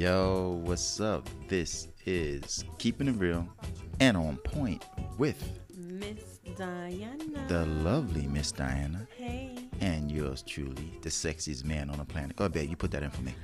Yo, 0.00 0.58
what's 0.64 0.98
up? 0.98 1.28
This 1.46 1.88
is 2.06 2.64
Keeping 2.78 3.06
It 3.06 3.16
Real 3.18 3.46
and 4.00 4.16
On 4.16 4.38
Point 4.38 4.82
with 5.18 5.36
Miss 5.76 6.38
Diana. 6.56 7.46
the 7.48 7.66
lovely 7.66 8.26
Miss 8.26 8.50
Diana 8.50 9.06
hey, 9.18 9.58
and 9.82 10.10
yours 10.10 10.40
truly, 10.40 10.98
the 11.02 11.10
sexiest 11.10 11.66
man 11.66 11.90
on 11.90 11.98
the 11.98 12.06
planet. 12.06 12.34
Go 12.34 12.44
ahead, 12.44 12.54
babe, 12.54 12.70
you 12.70 12.76
put 12.76 12.92
that 12.92 13.02
in 13.02 13.10
for 13.10 13.20
me. 13.20 13.34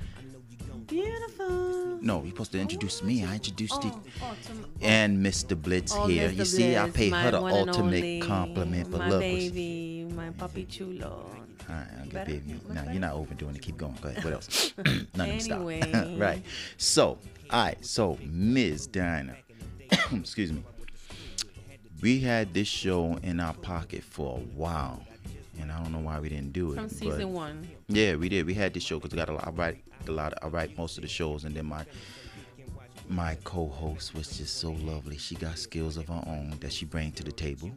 beautiful. 0.87 1.99
No, 2.01 2.23
you're 2.23 2.31
supposed 2.31 2.53
to 2.53 2.59
introduce 2.59 3.03
me. 3.03 3.23
I 3.23 3.35
introduced 3.35 3.83
you. 3.83 3.91
Oh, 4.23 4.23
oh, 4.23 4.55
And 4.81 5.23
Mr. 5.23 5.55
Blitz 5.55 5.93
oh, 5.95 6.07
here. 6.07 6.29
Mr. 6.29 6.37
You 6.37 6.45
see, 6.45 6.75
I 6.75 6.89
paid 6.89 7.13
her 7.13 7.31
the 7.31 7.37
ultimate 7.39 7.97
only, 7.97 8.19
compliment, 8.21 8.89
but 8.89 9.01
my 9.01 9.09
look. 9.09 9.19
baby, 9.19 10.07
my 10.11 10.31
puppy 10.31 10.65
chulo. 10.65 11.46
All 11.69 11.75
right, 11.75 11.87
I'll 11.99 12.03
get 12.05 12.13
Better? 12.13 12.31
baby. 12.31 12.59
Now 12.69 12.73
better? 12.75 12.91
you're 12.91 13.01
not 13.01 13.13
overdoing 13.13 13.55
it. 13.55 13.61
Keep 13.61 13.77
going. 13.77 13.97
Go 14.01 14.09
ahead. 14.09 14.23
What 14.23 14.33
else? 14.33 14.73
None 14.77 14.87
of 14.87 15.15
them 15.15 15.51
Anyway. 15.51 15.81
stop. 15.81 16.07
right. 16.17 16.43
So, 16.77 17.17
all 17.49 17.63
right. 17.65 17.85
So, 17.85 18.17
Ms. 18.23 18.87
Diana, 18.87 19.35
excuse 20.13 20.51
me. 20.53 20.63
We 22.01 22.19
had 22.19 22.53
this 22.53 22.67
show 22.67 23.17
in 23.23 23.39
our 23.39 23.53
pocket 23.55 24.03
for 24.03 24.37
a 24.37 24.41
while, 24.41 25.03
and 25.59 25.71
I 25.71 25.81
don't 25.81 25.91
know 25.91 25.99
why 25.99 26.19
we 26.19 26.29
didn't 26.29 26.53
do 26.53 26.71
it. 26.71 26.75
From 26.75 26.89
season 26.89 27.33
one. 27.33 27.67
Yeah, 27.87 28.15
we 28.15 28.29
did. 28.29 28.45
We 28.45 28.53
had 28.53 28.73
this 28.73 28.83
show 28.83 28.99
because 28.99 29.11
we 29.11 29.17
got 29.17 29.29
a 29.29 29.33
lot. 29.33 29.47
I 29.47 29.51
write 29.51 29.83
a 30.07 30.11
lot. 30.11 30.33
I 30.41 30.47
write 30.47 30.77
most 30.77 30.97
of 30.97 31.01
the 31.01 31.09
shows, 31.09 31.43
and 31.43 31.55
then 31.55 31.65
my 31.65 31.85
my 33.09 33.35
co-host 33.43 34.13
was 34.13 34.37
just 34.37 34.57
so 34.57 34.71
lovely. 34.71 35.17
She 35.17 35.35
got 35.35 35.57
skills 35.57 35.97
of 35.97 36.07
her 36.07 36.23
own 36.27 36.53
that 36.59 36.71
she 36.73 36.85
bring 36.85 37.11
to 37.13 37.23
the 37.23 37.31
table. 37.31 37.71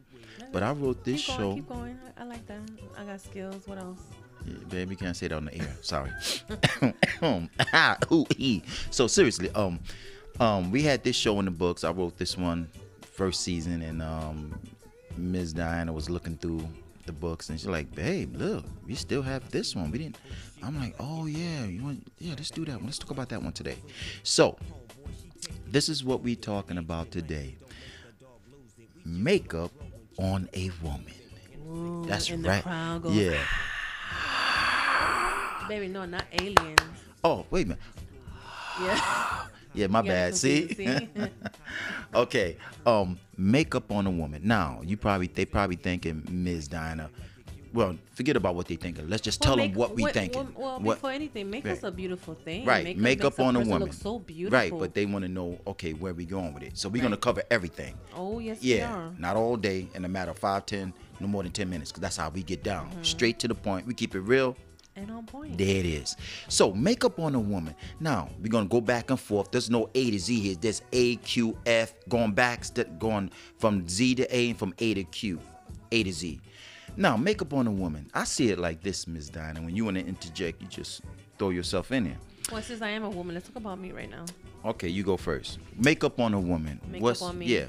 But 0.52 0.62
I 0.62 0.72
wrote 0.72 1.04
this 1.04 1.24
keep 1.24 1.36
show. 1.36 1.38
going, 1.38 1.56
keep 1.56 1.68
going. 1.68 1.98
I, 2.16 2.22
I 2.22 2.24
like 2.24 2.46
that. 2.46 2.60
I 2.98 3.04
got 3.04 3.20
skills. 3.20 3.66
What 3.66 3.78
else? 3.78 4.00
Yeah, 4.46 4.54
baby, 4.68 4.96
can't 4.96 5.16
say 5.16 5.28
that 5.28 5.36
on 5.36 5.44
the 5.46 5.54
air. 5.54 5.76
Sorry. 5.82 6.10
So 8.90 9.06
seriously, 9.06 9.50
um, 9.50 9.78
um, 10.40 10.70
we 10.70 10.82
had 10.82 11.04
this 11.04 11.16
show 11.16 11.38
in 11.38 11.44
the 11.44 11.50
books. 11.50 11.84
I 11.84 11.90
wrote 11.90 12.16
this 12.18 12.36
one 12.36 12.68
first 13.02 13.42
season, 13.42 13.82
and 13.82 14.00
um, 14.02 14.58
Ms. 15.16 15.52
Diana 15.52 15.92
was 15.92 16.08
looking 16.08 16.36
through 16.36 16.66
the 17.06 17.12
books, 17.12 17.50
and 17.50 17.60
she's 17.60 17.68
like, 17.68 17.94
"Babe, 17.94 18.34
look, 18.36 18.64
we 18.86 18.94
still 18.94 19.22
have 19.22 19.50
this 19.50 19.76
one. 19.76 19.90
We 19.90 19.98
didn't." 19.98 20.16
I'm 20.62 20.78
like, 20.78 20.94
"Oh 20.98 21.26
yeah, 21.26 21.64
you 21.66 21.82
want? 21.82 22.06
Yeah, 22.18 22.34
let's 22.36 22.50
do 22.50 22.64
that 22.64 22.76
one. 22.76 22.86
Let's 22.86 22.98
talk 22.98 23.10
about 23.10 23.28
that 23.28 23.42
one 23.42 23.52
today." 23.52 23.76
So, 24.22 24.56
this 25.66 25.88
is 25.88 26.02
what 26.02 26.22
we 26.22 26.36
talking 26.36 26.78
about 26.78 27.10
today: 27.10 27.56
makeup 29.04 29.72
on 30.20 30.48
a 30.54 30.70
woman. 30.82 31.14
Ooh, 31.68 32.04
That's 32.06 32.30
right. 32.30 32.42
The 32.42 32.62
crowd 32.62 33.02
goes, 33.02 33.16
yeah. 33.16 33.42
Baby, 35.68 35.88
no, 35.88 36.04
not 36.04 36.24
aliens. 36.32 36.80
Oh, 37.24 37.46
wait 37.50 37.66
a 37.66 37.68
minute. 37.70 37.82
Yeah. 38.82 39.36
Yeah, 39.72 39.86
my 39.86 40.02
bad. 40.02 40.34
See? 40.34 40.74
see? 40.74 41.08
okay. 42.14 42.56
Um, 42.84 43.20
makeup 43.36 43.92
on 43.92 44.04
a 44.04 44.10
woman. 44.10 44.42
Now, 44.42 44.80
you 44.84 44.96
probably 44.96 45.28
they 45.28 45.44
probably 45.44 45.76
thinking 45.76 46.26
Ms. 46.28 46.66
Diana. 46.66 47.08
Well, 47.72 47.96
forget 48.14 48.36
about 48.36 48.56
what 48.56 48.66
they 48.66 48.76
thinking. 48.76 49.08
Let's 49.08 49.22
just 49.22 49.40
tell 49.40 49.56
them 49.56 49.72
what 49.74 49.94
we 49.94 50.02
what- 50.02 50.12
thinking. 50.14 50.38
Well, 50.38 50.52
well, 50.56 50.80
What- 50.80 50.94
before 50.96 51.12
anything, 51.12 51.50
makeup's 51.50 51.82
Right. 51.82 51.88
a 51.88 51.92
beautiful 51.92 52.34
thing. 52.34 52.64
right, 52.64 52.84
Makeup, 52.84 53.02
makeup 53.02 53.40
on 53.40 53.56
a 53.56 53.58
person 53.60 53.70
woman. 53.72 53.92
So 53.92 54.18
beautiful. 54.18 54.58
Right, 54.58 54.72
but 54.76 54.94
they 54.94 55.06
want 55.06 55.24
to 55.24 55.28
know, 55.28 55.58
okay, 55.66 55.92
where 55.92 56.12
we 56.12 56.24
going 56.24 56.52
with 56.52 56.64
it. 56.64 56.76
So 56.76 56.88
we're 56.88 57.02
gonna 57.02 57.16
cover 57.16 57.42
everything. 57.50 57.94
oh 58.14 58.38
yes, 58.40 58.62
Yeah, 58.62 59.10
not 59.18 59.36
all 59.36 59.56
day 59.56 59.88
in 59.94 60.04
a 60.04 60.08
matter 60.08 60.32
of 60.32 60.38
five, 60.38 60.66
ten, 60.66 60.92
no 61.20 61.28
more 61.28 61.42
than 61.44 61.52
ten 61.52 61.70
minutes, 61.70 61.90
because 61.92 62.00
that's 62.02 62.16
how 62.16 62.28
we 62.30 62.42
get 62.42 62.64
down. 62.64 62.90
Mm-hmm. 62.90 63.02
Straight 63.04 63.38
to 63.40 63.48
the 63.48 63.54
point. 63.54 63.86
We 63.86 63.94
keep 63.94 64.14
it 64.14 64.20
real. 64.20 64.56
And 64.96 65.08
on 65.12 65.24
point. 65.24 65.56
There 65.56 65.76
it 65.76 65.86
is. 65.86 66.16
So 66.48 66.72
makeup 66.72 67.20
on 67.20 67.34
a 67.36 67.40
woman. 67.40 67.74
Now 68.00 68.28
we're 68.42 68.48
gonna 68.48 68.66
go 68.68 68.80
back 68.80 69.10
and 69.10 69.18
forth. 69.20 69.50
There's 69.52 69.70
no 69.70 69.88
A 69.94 70.10
to 70.10 70.18
Z 70.18 70.40
here. 70.40 70.56
There's 70.60 70.82
A, 70.92 71.16
Q, 71.16 71.56
F, 71.64 71.94
going 72.08 72.32
back, 72.32 72.64
going 72.98 73.30
from 73.58 73.88
Z 73.88 74.16
to 74.16 74.36
A 74.36 74.50
and 74.50 74.58
from 74.58 74.74
A 74.80 74.94
to 74.94 75.04
Q, 75.04 75.38
A 75.92 76.02
to 76.02 76.12
Z. 76.12 76.40
Now 76.96 77.16
makeup 77.16 77.52
on 77.52 77.66
a 77.66 77.70
woman. 77.70 78.10
I 78.14 78.24
see 78.24 78.50
it 78.50 78.58
like 78.58 78.82
this, 78.82 79.06
Ms. 79.06 79.30
Dinah. 79.30 79.60
When 79.62 79.74
you 79.74 79.84
want 79.84 79.96
to 79.98 80.06
interject, 80.06 80.60
you 80.62 80.68
just 80.68 81.02
throw 81.38 81.50
yourself 81.50 81.92
in 81.92 82.04
there. 82.04 82.18
Well, 82.52 82.62
since 82.62 82.82
I 82.82 82.88
am 82.90 83.04
a 83.04 83.10
woman, 83.10 83.34
let's 83.34 83.46
talk 83.46 83.56
about 83.56 83.78
me 83.78 83.92
right 83.92 84.10
now. 84.10 84.24
Okay, 84.64 84.88
you 84.88 85.02
go 85.02 85.16
first. 85.16 85.58
Makeup 85.76 86.18
on 86.20 86.34
a 86.34 86.40
woman. 86.40 86.80
Makeup 86.88 87.02
What's 87.02 87.22
on 87.22 87.38
me? 87.38 87.46
yeah? 87.46 87.66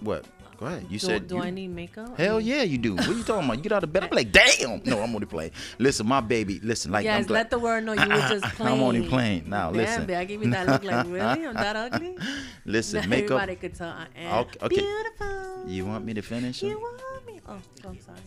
What? 0.00 0.24
Go 0.58 0.66
ahead. 0.66 0.86
You 0.90 0.98
Do, 0.98 1.06
said 1.06 1.28
do 1.28 1.36
you, 1.36 1.42
I 1.42 1.50
need 1.50 1.68
makeup? 1.68 2.18
Hell 2.18 2.40
yeah, 2.40 2.62
you 2.62 2.78
do. 2.78 2.96
What 2.96 3.06
are 3.08 3.12
you 3.12 3.22
talking 3.22 3.44
about? 3.44 3.58
You 3.58 3.62
get 3.62 3.70
out 3.72 3.84
of 3.84 3.92
bed. 3.92 4.02
I'm 4.04 4.10
like, 4.10 4.32
damn. 4.32 4.82
No, 4.84 5.00
I'm 5.00 5.14
only 5.14 5.26
playing. 5.26 5.52
Listen, 5.78 6.06
my 6.08 6.20
baby. 6.20 6.58
Listen, 6.64 6.90
like 6.90 7.00
I'm 7.06 7.18
Yes, 7.18 7.26
glad- 7.26 7.36
let 7.38 7.50
the 7.50 7.58
world 7.60 7.84
know 7.84 7.92
you 7.92 8.00
were 8.08 8.28
just 8.28 8.44
playing. 8.56 8.72
I'm 8.78 8.80
only 8.82 9.06
playing. 9.06 9.48
Now, 9.48 9.68
Damn, 9.70 9.76
listen. 9.76 10.06
babe, 10.06 10.16
I 10.16 10.24
gave 10.24 10.42
you 10.42 10.50
that 10.50 10.66
look 10.66 10.82
like, 10.82 11.06
really? 11.08 11.46
I'm 11.46 11.54
that 11.54 11.76
ugly? 11.76 12.16
Listen, 12.64 13.08
makeup. 13.08 13.40
Everybody 13.40 13.54
could 13.54 13.74
tell 13.76 13.88
I 13.90 14.06
am 14.16 14.34
Okay, 14.40 14.58
okay. 14.62 14.76
beautiful. 14.80 15.64
You 15.68 15.86
want 15.86 16.04
me 16.04 16.14
to 16.14 16.22
finish? 16.22 16.60
You 16.62 16.80
want 16.80 17.02
Oh, 17.48 17.60
I'm 17.86 18.00
sorry. 18.00 18.18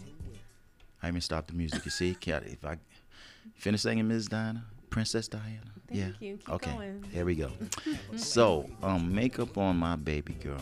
I 1.03 1.07
even 1.07 1.21
stopped 1.21 1.49
the 1.49 1.53
music. 1.53 1.85
You 1.85 1.91
see, 1.91 2.17
if 2.19 2.65
I 2.65 2.77
finish 3.55 3.81
singing 3.81 4.07
Ms. 4.07 4.27
Diana, 4.27 4.65
Princess 4.89 5.27
Diana. 5.27 5.59
Thank 5.87 5.99
yeah. 5.99 6.07
you. 6.19 6.37
Keep 6.37 6.49
okay. 6.49 6.71
going. 6.71 7.05
Here 7.11 7.25
we 7.25 7.35
go. 7.35 7.51
so, 8.15 8.69
um, 8.83 9.13
makeup 9.13 9.57
on 9.57 9.77
my 9.77 9.95
baby 9.95 10.33
girl. 10.33 10.61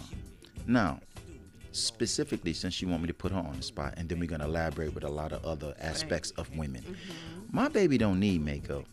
Now, 0.68 1.00
specifically, 1.72 2.54
since 2.54 2.82
you 2.82 2.88
want 2.88 3.02
me 3.02 3.08
to 3.08 3.14
put 3.14 3.32
her 3.32 3.38
on 3.38 3.56
the 3.56 3.62
spot, 3.62 3.96
and 3.98 4.08
then 4.08 4.20
we're 4.20 4.30
gonna 4.30 4.46
elaborate 4.46 4.94
with 4.94 5.04
a 5.04 5.10
lot 5.10 5.32
of 5.32 5.44
other 5.46 5.74
aspects 5.80 6.32
of 6.32 6.56
women. 6.56 6.82
Mm-hmm. 6.82 7.56
My 7.56 7.68
baby 7.68 7.98
don't 7.98 8.20
need 8.20 8.44
makeup. 8.44 8.86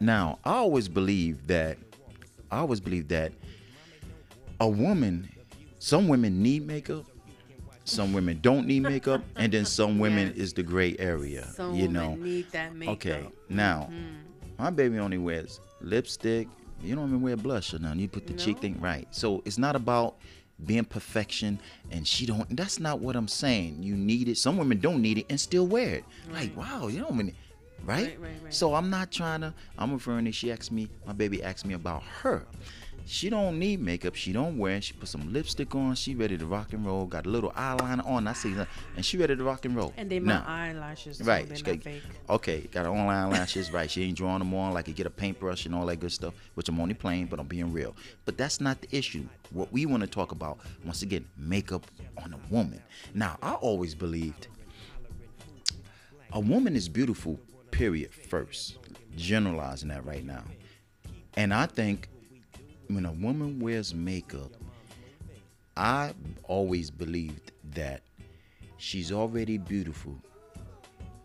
Now, 0.00 0.38
I 0.44 0.52
always 0.52 0.88
believe 0.88 1.46
that. 1.46 1.78
I 2.50 2.58
always 2.58 2.80
believe 2.80 3.08
that 3.08 3.32
a 4.60 4.68
woman, 4.68 5.28
some 5.78 6.08
women 6.08 6.42
need 6.42 6.66
makeup, 6.66 7.04
some 7.88 8.12
women 8.12 8.38
don't 8.40 8.66
need 8.66 8.82
makeup, 8.82 9.22
and 9.36 9.52
then 9.52 9.64
some 9.64 9.98
women 9.98 10.28
Yes. 10.28 10.36
is 10.36 10.52
the 10.52 10.62
gray 10.62 10.96
area. 10.98 11.46
Some 11.54 11.74
you 11.74 11.88
know. 11.88 12.14
need 12.14 12.50
that 12.52 12.74
makeup. 12.74 12.94
Okay, 12.94 13.28
now 13.48 13.88
mm-hmm. 13.90 14.62
my 14.62 14.70
baby 14.70 14.98
only 14.98 15.18
wears 15.18 15.60
lipstick. 15.80 16.48
You 16.82 16.94
don't 16.94 17.08
even 17.08 17.22
wear 17.22 17.36
blush 17.36 17.74
or 17.74 17.80
nothing. 17.80 18.00
You 18.00 18.08
put 18.08 18.26
the 18.26 18.34
cheek 18.34 18.60
thing 18.60 18.80
right. 18.80 19.08
So 19.10 19.42
it's 19.44 19.58
not 19.58 19.74
about 19.74 20.16
being 20.64 20.84
perfection, 20.84 21.60
and 21.90 22.06
she 22.06 22.26
don't. 22.26 22.56
That's 22.56 22.78
not 22.80 23.00
what 23.00 23.16
I'm 23.16 23.28
saying. 23.28 23.82
You 23.82 23.96
need 23.96 24.28
it. 24.28 24.36
Some 24.36 24.56
women 24.56 24.78
don't 24.78 25.02
need 25.02 25.18
it 25.18 25.26
and 25.30 25.40
still 25.40 25.66
wear 25.66 25.96
it. 25.96 26.04
Like 26.32 26.56
wow, 26.56 26.88
you 26.88 27.00
don't 27.00 27.16
mean. 27.16 27.34
Right? 27.84 28.06
Right, 28.06 28.20
right, 28.20 28.30
right. 28.42 28.54
So 28.54 28.74
I'm 28.74 28.90
not 28.90 29.12
trying 29.12 29.40
to. 29.42 29.54
I'm 29.78 29.92
referring 29.92 30.24
to. 30.24 30.32
She 30.32 30.50
asked 30.50 30.72
me. 30.72 30.88
My 31.06 31.12
baby 31.12 31.42
asked 31.42 31.64
me 31.64 31.74
about 31.74 32.02
her. 32.22 32.44
She 33.10 33.30
don't 33.30 33.58
need 33.58 33.80
makeup. 33.80 34.14
She 34.14 34.32
don't 34.32 34.58
wear. 34.58 34.76
it. 34.76 34.84
She 34.84 34.92
put 34.92 35.08
some 35.08 35.32
lipstick 35.32 35.74
on. 35.74 35.94
She 35.94 36.14
ready 36.14 36.36
to 36.36 36.44
rock 36.44 36.74
and 36.74 36.84
roll. 36.84 37.06
Got 37.06 37.24
a 37.24 37.30
little 37.30 37.50
eyeliner 37.52 38.06
on. 38.06 38.28
I 38.28 38.34
see 38.34 38.52
that, 38.52 38.68
and 38.96 39.04
she 39.04 39.16
ready 39.16 39.34
to 39.34 39.42
rock 39.42 39.64
and 39.64 39.74
roll. 39.74 39.94
And 39.96 40.10
they 40.10 40.20
my 40.20 40.44
eyelashes. 40.46 41.22
Right. 41.22 41.48
Not 41.48 41.64
got-. 41.64 41.92
Okay, 42.28 42.68
got 42.70 42.84
her 42.84 42.90
online 42.92 43.30
lashes. 43.30 43.72
Right. 43.78 43.90
She 43.90 44.02
ain't 44.04 44.16
drawing 44.16 44.40
them 44.40 44.52
on 44.54 44.74
like 44.74 44.88
you 44.88 44.94
get 44.94 45.06
a 45.06 45.10
paintbrush 45.10 45.64
and 45.66 45.74
all 45.74 45.86
that 45.86 45.96
good 46.00 46.12
stuff, 46.12 46.34
which 46.54 46.68
I'm 46.68 46.78
only 46.80 46.94
playing, 46.94 47.26
but 47.26 47.40
I'm 47.40 47.46
being 47.46 47.72
real. 47.72 47.96
But 48.24 48.36
that's 48.36 48.60
not 48.60 48.80
the 48.82 48.94
issue. 48.96 49.26
What 49.50 49.72
we 49.72 49.86
want 49.86 50.02
to 50.02 50.06
talk 50.06 50.32
about, 50.32 50.58
once 50.84 51.02
again, 51.02 51.24
makeup 51.36 51.86
on 52.22 52.34
a 52.34 52.52
woman. 52.52 52.82
Now, 53.14 53.38
I 53.42 53.54
always 53.54 53.94
believed 53.94 54.48
a 56.32 56.40
woman 56.40 56.76
is 56.76 56.88
beautiful, 56.88 57.40
period, 57.70 58.12
first. 58.12 58.76
Generalizing 59.16 59.88
that 59.88 60.04
right 60.04 60.24
now. 60.24 60.44
And 61.34 61.54
I 61.54 61.66
think 61.66 62.08
when 62.88 63.04
a 63.04 63.12
woman 63.12 63.60
wears 63.60 63.94
makeup, 63.94 64.50
I 65.76 66.14
always 66.44 66.90
believed 66.90 67.52
that 67.74 68.02
she's 68.78 69.12
already 69.12 69.58
beautiful. 69.58 70.16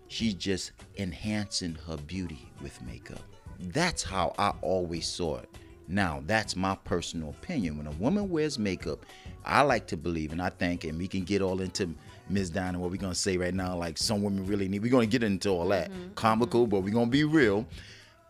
She's 0.08 0.34
just 0.34 0.74
enhancing 0.98 1.76
her 1.88 1.98
beauty 1.98 2.52
with 2.62 2.80
makeup. 2.84 3.22
That's 3.60 4.04
how 4.04 4.34
I 4.38 4.54
always 4.62 5.08
saw 5.08 5.38
it. 5.38 5.50
Now, 5.88 6.22
that's 6.26 6.56
my 6.56 6.76
personal 6.84 7.30
opinion. 7.30 7.78
When 7.78 7.88
a 7.88 7.92
woman 7.92 8.30
wears 8.30 8.60
makeup, 8.60 9.06
I 9.46 9.62
like 9.62 9.88
to 9.88 9.98
believe, 9.98 10.32
and 10.32 10.42
I 10.42 10.50
think, 10.50 10.84
and 10.84 10.98
we 10.98 11.08
can 11.08 11.24
get 11.24 11.42
all 11.42 11.62
into 11.62 11.90
Ms. 12.30 12.52
Dinah, 12.52 12.80
what 12.80 12.92
we're 12.92 12.98
gonna 12.98 13.16
say 13.16 13.38
right 13.38 13.54
now, 13.54 13.76
like 13.76 13.98
some 13.98 14.22
women 14.22 14.46
really 14.46 14.68
need. 14.68 14.82
We're 14.82 14.92
gonna 14.92 15.06
get 15.06 15.24
into 15.24 15.50
all 15.50 15.68
that 15.70 15.92
mm-hmm. 15.92 16.14
comical, 16.14 16.68
but 16.68 16.82
we're 16.82 16.94
gonna 16.94 17.08
be 17.08 17.24
real. 17.24 17.66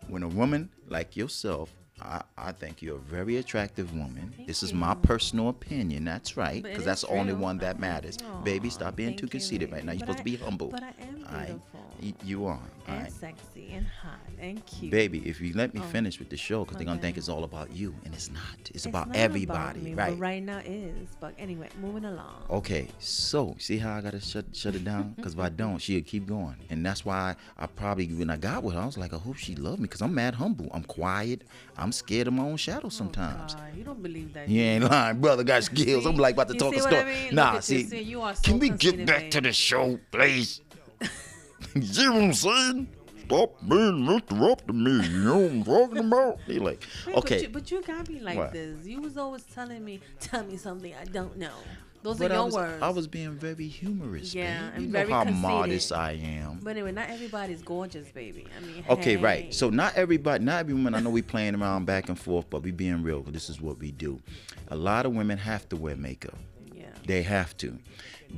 When 0.08 0.22
a 0.22 0.28
woman 0.28 0.68
like 0.88 1.16
yourself, 1.16 1.72
I, 2.04 2.22
I 2.36 2.52
think 2.52 2.82
you're 2.82 2.96
a 2.96 3.00
very 3.00 3.38
attractive 3.38 3.94
woman. 3.94 4.34
this 4.46 4.62
is 4.62 4.72
my 4.74 4.94
personal 4.94 5.48
opinion. 5.48 6.04
That's 6.04 6.36
right, 6.36 6.62
because 6.62 6.84
that's 6.84 7.00
the 7.02 7.08
only 7.08 7.32
one 7.32 7.58
that 7.58 7.78
matters. 7.80 8.18
Oh, 8.22 8.40
Baby, 8.42 8.68
stop 8.70 8.94
being 8.96 9.10
thank 9.10 9.20
too 9.20 9.26
you, 9.26 9.30
conceited 9.30 9.72
right 9.72 9.84
now. 9.84 9.92
You're 9.92 10.00
But 10.00 10.18
supposed 10.18 10.18
to 10.18 10.24
be 10.24 10.36
humble. 10.36 10.68
But 10.68 10.82
I 10.82 10.92
am 11.00 11.14
beautiful. 11.14 11.80
Y- 12.02 12.12
You 12.24 12.46
are. 12.46 12.60
And 12.86 13.02
right. 13.04 13.12
sexy 13.12 13.70
and 13.72 13.86
hot 13.86 14.18
and 14.38 14.64
cute. 14.66 14.90
Baby, 14.90 15.26
if 15.26 15.40
you 15.40 15.54
let 15.54 15.72
me 15.72 15.80
Oh. 15.80 15.84
finish 15.84 16.18
with 16.18 16.28
the 16.28 16.36
show, 16.36 16.64
because 16.64 16.76
they're 16.76 16.84
gonna 16.84 17.00
think 17.00 17.16
it's 17.16 17.30
all 17.30 17.44
about 17.44 17.72
you, 17.72 17.94
and 18.04 18.12
it's 18.12 18.30
not. 18.30 18.42
It's, 18.60 18.70
It's 18.70 18.86
about 18.86 19.08
not 19.08 19.16
everybody, 19.16 19.80
me, 19.80 19.94
right? 19.94 20.10
But 20.10 20.18
right 20.18 20.42
now 20.42 20.58
is. 20.58 21.08
But 21.20 21.34
anyway, 21.38 21.68
moving 21.80 22.04
along. 22.04 22.42
Okay, 22.50 22.88
so 22.98 23.56
see 23.58 23.78
how 23.78 23.96
I 23.96 24.00
gotta 24.02 24.20
shut 24.20 24.44
shut 24.54 24.74
it 24.74 24.84
down? 24.84 25.14
Because 25.16 25.32
if 25.34 25.40
I 25.40 25.48
don't, 25.48 25.78
she'll 25.78 26.02
keep 26.02 26.26
going, 26.26 26.56
and 26.68 26.84
that's 26.84 27.04
why 27.06 27.36
I 27.56 27.66
probably 27.66 28.06
when 28.08 28.28
I 28.28 28.36
got 28.36 28.62
with 28.64 28.74
her, 28.74 28.80
I 28.80 28.86
was 28.86 28.98
like, 28.98 29.14
I 29.14 29.18
hope 29.18 29.36
she 29.36 29.54
loved 29.54 29.78
me, 29.78 29.84
because 29.84 30.02
I'm 30.02 30.14
mad 30.14 30.34
humble, 30.34 30.68
I'm 30.74 30.82
quiet, 30.84 31.44
I'm 31.78 31.92
scared 31.94 32.28
of 32.28 32.34
my 32.34 32.42
own 32.42 32.56
shadow 32.56 32.86
oh, 32.86 32.90
sometimes. 32.90 33.56
Oh, 33.58 33.76
you 33.76 33.84
don't 33.84 34.02
believe 34.02 34.32
that. 34.34 34.48
You 34.48 34.62
ain't 34.62 34.84
lying, 34.84 35.20
brother. 35.20 35.44
Got 35.44 35.64
skills. 35.70 36.06
I'm 36.06 36.16
like 36.16 36.34
about 36.34 36.48
to 36.48 36.54
talk 36.54 36.74
a 36.74 36.80
story. 36.80 36.96
I 36.96 37.04
mean? 37.04 37.34
Nah, 37.34 37.60
see, 37.60 37.82
you 38.02 38.20
are 38.22 38.34
can 38.34 38.58
we 38.58 38.70
get 38.70 39.06
back 39.06 39.30
to 39.32 39.40
the 39.40 39.52
show, 39.52 39.98
please? 40.10 40.60
you 41.74 41.82
see 41.82 42.08
what 42.08 42.22
I'm 42.22 42.32
saying? 42.32 42.88
Stop 43.26 43.56
being 43.66 44.06
interrupting 44.06 44.84
me. 44.84 45.08
You 45.08 45.24
know 45.24 45.38
what 45.38 45.50
I'm 45.50 45.64
talking 45.64 45.98
about? 45.98 46.38
He 46.46 46.58
like, 46.58 46.84
Wait, 47.06 47.16
okay. 47.16 47.36
But 47.36 47.42
you, 47.42 47.48
but 47.48 47.70
you 47.70 47.82
got 47.82 48.08
me 48.08 48.20
like 48.20 48.36
What? 48.36 48.52
this. 48.52 48.86
You 48.86 49.00
was 49.00 49.16
always 49.16 49.44
telling 49.44 49.82
me, 49.84 50.00
tell 50.20 50.44
me 50.44 50.56
something 50.56 50.94
I 50.94 51.04
don't 51.06 51.36
know. 51.38 51.54
Those 52.04 52.18
but 52.18 52.30
are 52.30 52.34
I 52.34 52.36
your 52.36 52.44
was, 52.44 52.54
words. 52.54 52.82
I 52.82 52.88
was 52.90 53.06
being 53.06 53.30
very 53.32 53.66
humorous, 53.66 54.34
Yeah, 54.34 54.70
babe. 54.72 54.82
You 54.82 54.88
know 54.88 55.08
how 55.08 55.24
conceited. 55.24 55.40
modest 55.40 55.90
I 55.92 56.12
am. 56.12 56.60
But 56.62 56.72
anyway, 56.72 56.92
not 56.92 57.08
everybody's 57.08 57.62
gorgeous, 57.62 58.06
baby. 58.10 58.46
I 58.54 58.60
mean, 58.60 58.84
Okay, 58.90 59.16
hey. 59.16 59.22
right. 59.22 59.54
So 59.54 59.70
not 59.70 59.96
everybody, 59.96 60.44
not 60.44 60.60
every 60.60 60.74
woman. 60.74 60.94
I 60.94 61.00
know 61.00 61.08
we 61.08 61.22
playing 61.22 61.54
around 61.54 61.86
back 61.86 62.10
and 62.10 62.18
forth, 62.20 62.44
but 62.50 62.62
we 62.62 62.72
being 62.72 63.02
real. 63.02 63.22
This 63.22 63.48
is 63.48 63.58
what 63.58 63.78
we 63.78 63.90
do. 63.90 64.20
A 64.68 64.76
lot 64.76 65.06
of 65.06 65.14
women 65.14 65.38
have 65.38 65.66
to 65.70 65.76
wear 65.76 65.96
makeup. 65.96 66.36
yeah, 66.74 66.88
They 67.06 67.22
have 67.22 67.56
to, 67.56 67.78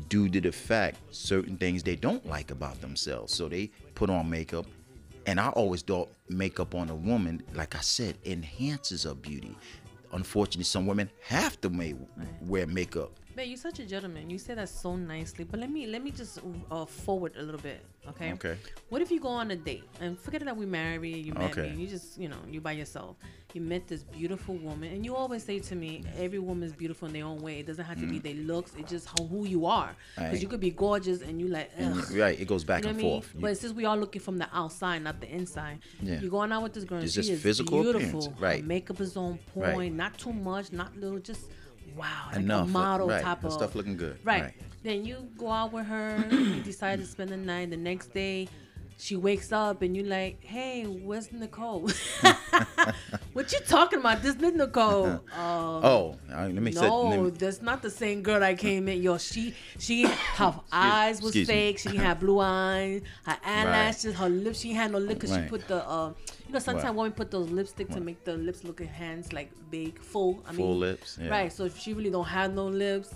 due 0.09 0.29
to 0.29 0.41
the 0.41 0.53
fact 0.53 0.99
certain 1.11 1.57
things 1.57 1.83
they 1.83 1.97
don't 1.97 2.25
like 2.25 2.53
about 2.53 2.81
themselves. 2.81 3.35
So 3.35 3.49
they 3.49 3.73
put 3.97 4.11
on 4.11 4.31
makeup, 4.31 4.67
and 5.27 5.41
I 5.41 5.49
always 5.49 5.83
thought 5.83 6.09
makeup 6.29 6.77
on 6.77 6.89
a 6.89 6.95
woman, 6.95 7.43
like 7.53 7.75
I 7.75 7.81
said, 7.81 8.17
enhances 8.25 9.03
her 9.03 9.15
beauty. 9.15 9.57
Unfortunately, 10.13 10.63
some 10.63 10.87
women 10.87 11.11
have 11.27 11.61
to 11.63 11.69
make, 11.69 11.97
wear 12.43 12.69
makeup. 12.69 13.11
Babe, 13.37 13.49
you're 13.49 13.59
such 13.59 13.81
a 13.81 13.85
gentleman. 13.85 14.31
You 14.31 14.39
say 14.39 14.55
that 14.55 14.67
so 14.71 14.97
nicely. 14.97 15.45
But 15.45 15.61
let 15.61 15.71
me 15.71 15.87
let 15.87 16.03
me 16.03 16.11
just 16.11 16.41
uh, 16.71 16.87
forward 16.87 17.35
a 17.39 17.43
little 17.43 17.61
bit, 17.61 17.85
okay? 18.09 18.33
Okay. 18.33 18.57
What 18.89 19.03
if 19.03 19.11
you 19.11 19.21
go 19.21 19.29
on 19.29 19.51
a 19.51 19.57
date 19.57 19.85
and 20.01 20.19
forget 20.19 20.43
that 20.47 20.57
we 20.57 20.65
married, 20.65 21.27
you 21.27 21.35
met 21.35 21.51
Okay. 21.51 21.71
me, 21.75 21.83
you 21.83 21.87
just 21.87 22.17
you 22.19 22.29
know 22.29 22.39
you 22.51 22.63
by 22.63 22.73
yourself. 22.73 23.17
You 23.53 23.61
met 23.61 23.87
this 23.89 24.03
beautiful 24.05 24.55
woman, 24.57 24.91
and 24.93 25.05
you 25.05 25.15
always 25.15 25.43
say 25.45 25.59
to 25.61 25.75
me, 25.77 26.03
every 26.19 26.39
woman's 26.39 26.73
beautiful 26.73 27.09
in 27.09 27.15
their 27.15 27.25
own 27.27 27.41
way. 27.43 27.61
It 27.61 27.67
doesn't 27.67 27.85
have 27.85 28.01
to 28.01 28.07
be 28.07 28.19
their 28.19 28.35
looks. 28.35 28.73
It's 28.79 28.91
just 28.91 29.07
how, 29.09 29.25
who 29.27 29.47
you 29.47 29.67
are. 29.67 29.95
Because 30.15 30.33
Right. 30.33 30.43
you 30.43 30.49
could 30.49 30.61
be 30.61 30.71
gorgeous 30.71 31.21
and 31.23 31.41
you 31.41 31.49
like, 31.49 31.71
ugh. 31.81 32.05
right, 32.13 32.39
it 32.39 32.47
goes 32.49 32.65
back 32.65 32.81
You 32.83 32.85
know 32.85 32.91
and 32.91 33.01
forth. 33.01 33.31
You- 33.35 33.41
But 33.41 33.57
since 33.59 33.73
we 33.73 33.85
are 33.87 33.97
looking 33.97 34.21
from 34.21 34.37
the 34.39 34.49
outside, 34.53 35.03
not 35.05 35.21
the 35.21 35.31
inside, 35.31 35.79
Yeah. 36.03 36.21
you're 36.21 36.31
going 36.31 36.53
out 36.53 36.63
with 36.65 36.75
this 36.75 36.85
girl. 36.85 36.99
and 36.99 37.05
It's 37.07 37.15
she 37.15 37.21
just 37.21 37.31
is 37.31 37.43
physical 37.43 37.83
beautiful. 37.83 38.19
appearance, 38.21 38.41
right. 38.41 38.61
Her 38.61 38.67
makeup 38.67 39.01
is 39.01 39.17
on 39.17 39.39
Right. 39.55 39.75
point, 39.75 39.95
not 39.95 40.19
too 40.19 40.33
much, 40.35 40.73
not 40.73 40.95
little, 40.97 41.19
just 41.19 41.43
wow, 41.97 42.27
like 42.29 42.37
Enough, 42.37 42.69
a 42.69 42.71
model 42.71 43.09
right. 43.09 43.23
type 43.23 43.41
Her 43.43 43.49
of 43.49 43.53
stuff 43.53 43.75
looking 43.75 43.97
good, 43.97 44.19
Right. 44.25 44.43
right. 44.43 44.55
Then 44.83 45.05
you 45.05 45.29
go 45.37 45.51
out 45.51 45.73
with 45.73 45.87
her. 45.87 46.25
you 46.31 46.61
decide 46.63 47.01
to 47.01 47.07
spend 47.07 47.31
the 47.31 47.37
night. 47.37 47.71
The 47.71 47.77
next 47.77 48.13
day, 48.15 48.49
she 48.99 49.15
wakes 49.17 49.53
up 49.53 49.83
and 49.83 49.95
you're 49.97 50.07
like, 50.07 50.43
"Hey, 50.43 50.85
where's 50.85 51.31
Nicole? 51.33 51.91
what 53.33 53.53
you 53.53 53.61
talking 53.67 53.99
about? 54.01 54.23
This 54.23 54.37
is 54.37 54.41
Nicole." 54.41 55.21
Um, 55.37 55.85
oh, 55.85 56.17
right, 56.31 56.47
let 56.53 56.63
me 56.63 56.73
say. 56.73 56.81
let 56.81 56.89
no, 56.89 57.23
me- 57.25 57.31
that's 57.31 57.61
not 57.61 57.83
the 57.83 57.91
same 57.91 58.23
girl 58.23 58.43
I 58.43 58.55
came 58.55 58.89
in. 58.89 59.03
Yo, 59.03 59.19
she 59.19 59.55
she 59.79 60.05
her 60.37 60.55
eyes 60.73 61.21
was 61.21 61.31
excuse 61.31 61.49
me. 61.49 61.55
fake. 61.55 61.79
She 61.79 61.97
had 61.97 62.19
blue 62.21 62.41
eyes. 62.41 63.03
Her 63.25 63.37
eyelashes, 63.45 64.15
her 64.15 64.29
lips. 64.29 64.61
She 64.61 64.73
had 64.73 64.93
no 64.93 64.99
lip 64.99 65.19
because 65.19 65.33
Right. 65.33 65.45
she 65.45 65.49
put 65.51 65.69
the 65.69 65.87
uh, 65.87 66.13
you 66.47 66.53
know 66.53 66.59
sometimes 66.59 66.85
Right. 66.85 66.95
women 66.95 67.13
put 67.13 67.31
those 67.31 67.51
lipstick 67.51 67.89
to 67.91 68.01
make 68.01 68.25
the 68.25 68.37
lips 68.37 68.65
look 68.65 68.81
at 68.81 68.89
hands 68.89 69.33
like 69.33 69.51
big, 69.71 69.99
full. 70.01 70.43
I 70.49 70.53
Full 70.53 70.71
mean, 70.71 70.81
lips, 70.81 71.19
yeah. 71.21 71.29
Right. 71.29 71.53
So 71.53 71.69
she 71.69 71.93
really 71.93 72.11
don't 72.11 72.25
have 72.25 72.55
no 72.55 72.67
lips. 72.67 73.15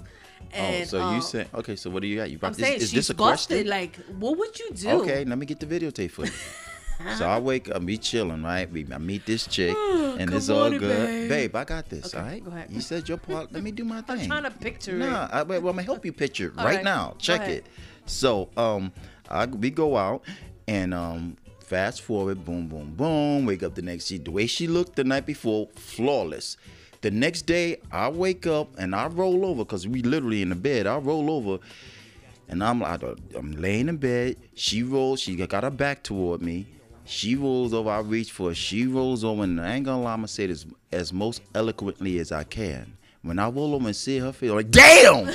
And, 0.52 0.82
oh, 0.82 0.84
so 0.84 1.14
you 1.14 1.20
said 1.22 1.48
okay. 1.54 1.76
So 1.76 1.90
what 1.90 2.02
do 2.02 2.08
you 2.08 2.16
got? 2.16 2.30
You 2.30 2.38
brought 2.38 2.48
I'm 2.48 2.54
this, 2.54 2.66
saying 2.66 2.80
is 2.80 2.92
this 2.92 3.10
a 3.10 3.14
busted. 3.14 3.66
question? 3.66 3.68
Like, 3.68 3.96
what 4.18 4.36
would 4.38 4.58
you 4.58 4.70
do? 4.72 4.88
Okay, 5.02 5.24
let 5.24 5.38
me 5.38 5.46
get 5.46 5.60
the 5.60 5.66
videotape 5.66 6.10
for 6.10 6.24
you. 6.26 6.32
so 7.16 7.26
I 7.28 7.38
wake 7.38 7.70
up, 7.70 7.80
me 7.82 7.96
chilling, 7.96 8.42
right? 8.42 8.70
We, 8.70 8.86
I 8.92 8.98
meet 8.98 9.24
this 9.26 9.46
chick, 9.46 9.76
and 9.90 10.32
it's 10.32 10.48
all 10.48 10.70
good. 10.70 11.28
babe. 11.28 11.54
I 11.54 11.64
got 11.64 11.88
this, 11.88 12.06
Okay, 12.14 12.18
all 12.18 12.24
right? 12.24 12.44
go 12.44 12.50
ahead. 12.50 12.70
You 12.70 12.80
said 12.80 13.08
your 13.08 13.18
part. 13.28 13.52
Let 13.52 13.62
me 13.62 13.70
do 13.70 13.84
my 13.84 14.02
thing. 14.02 14.20
I'm 14.20 14.26
trying 14.26 14.42
to 14.44 14.50
picture 14.50 14.98
Nah, 14.98 15.26
it. 15.26 15.30
I, 15.32 15.42
well, 15.44 15.58
I'm 15.58 15.64
gonna 15.64 15.82
help 15.82 16.04
you 16.04 16.12
picture 16.12 16.48
it 16.48 16.56
right, 16.56 16.76
right, 16.76 16.84
now. 16.84 17.14
Check 17.18 17.48
it. 17.48 17.66
So, 18.06 18.48
um, 18.56 18.92
I, 19.28 19.46
we 19.46 19.70
go 19.70 19.96
out, 19.96 20.24
and 20.66 20.92
um, 20.92 21.36
fast 21.64 22.02
forward, 22.02 22.44
boom, 22.44 22.66
boom, 22.66 22.92
boom. 22.96 23.46
Wake 23.46 23.62
up 23.62 23.76
the 23.76 23.82
next. 23.82 24.06
She, 24.08 24.18
the 24.18 24.32
way 24.32 24.46
she 24.46 24.66
looked 24.66 24.96
the 24.96 25.04
night 25.04 25.26
before, 25.26 25.68
flawless. 25.76 26.56
The 27.02 27.10
next 27.10 27.42
day, 27.42 27.78
I 27.90 28.08
wake 28.10 28.46
up 28.46 28.68
and 28.78 28.94
I 28.94 29.06
roll 29.06 29.46
over 29.46 29.64
because 29.64 29.88
we 29.88 30.02
literally 30.02 30.42
in 30.42 30.50
the 30.50 30.54
bed. 30.54 30.86
I 30.86 30.98
roll 30.98 31.30
over, 31.30 31.58
and 32.48 32.62
I'm 32.62 32.80
like, 32.80 33.02
I'm 33.34 33.52
laying 33.52 33.88
in 33.88 33.96
bed. 33.96 34.36
She 34.54 34.82
rolls. 34.82 35.20
She 35.20 35.34
got 35.36 35.64
her 35.64 35.70
back 35.70 36.02
toward 36.02 36.42
me. 36.42 36.66
She 37.06 37.36
rolls 37.36 37.72
over. 37.72 37.88
I 37.90 38.00
reach 38.00 38.30
for 38.30 38.50
her. 38.50 38.54
She 38.54 38.86
rolls 38.86 39.24
over, 39.24 39.44
and 39.44 39.60
I 39.60 39.76
ain't 39.76 39.86
gonna 39.86 40.02
lie. 40.02 40.12
I'm 40.12 40.18
gonna 40.18 40.28
say 40.28 40.46
this 40.46 40.66
as 40.92 41.12
most 41.12 41.42
eloquently 41.54 42.18
as 42.18 42.32
I 42.32 42.44
can. 42.44 42.96
When 43.22 43.38
I 43.38 43.48
roll 43.48 43.74
over 43.74 43.86
and 43.86 43.96
see 43.96 44.18
her 44.18 44.32
face, 44.32 44.50
I'm 44.50 44.56
like, 44.56 44.70
damn. 44.70 45.34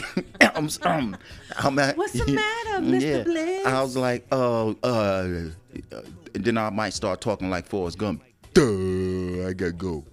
I'm, 0.54 0.68
um, 0.82 1.16
I'm 1.56 1.78
at, 1.78 1.96
What's 1.96 2.12
the 2.12 2.26
matter, 2.32 2.84
Mr. 2.84 3.24
Bliss? 3.24 3.66
I 3.66 3.82
was 3.82 3.96
like, 3.96 4.26
uh, 4.30 4.70
uh, 4.82 5.48
and 6.34 6.44
then 6.44 6.58
I 6.58 6.70
might 6.70 6.92
start 6.94 7.20
talking 7.20 7.48
like 7.50 7.66
Forrest 7.66 7.98
Gump. 7.98 8.22
Duh, 8.54 9.48
I 9.48 9.52
gotta 9.54 9.72
go. 9.72 10.04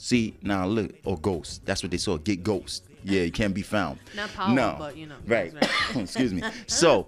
See 0.00 0.34
now, 0.40 0.66
look, 0.66 0.92
or 1.04 1.18
ghost. 1.18 1.66
That's 1.66 1.82
what 1.82 1.90
they 1.90 1.98
saw. 1.98 2.16
Get 2.16 2.42
ghost. 2.42 2.84
Yeah, 3.04 3.20
you 3.20 3.30
can't 3.30 3.52
be 3.52 3.60
found. 3.60 3.98
Not 4.16 4.32
power, 4.32 4.54
no. 4.54 4.76
but, 4.78 4.96
you 4.96 5.04
know, 5.06 5.16
Right. 5.26 5.52
that's 5.52 5.94
Excuse 5.96 6.32
me. 6.32 6.42
So, 6.66 7.06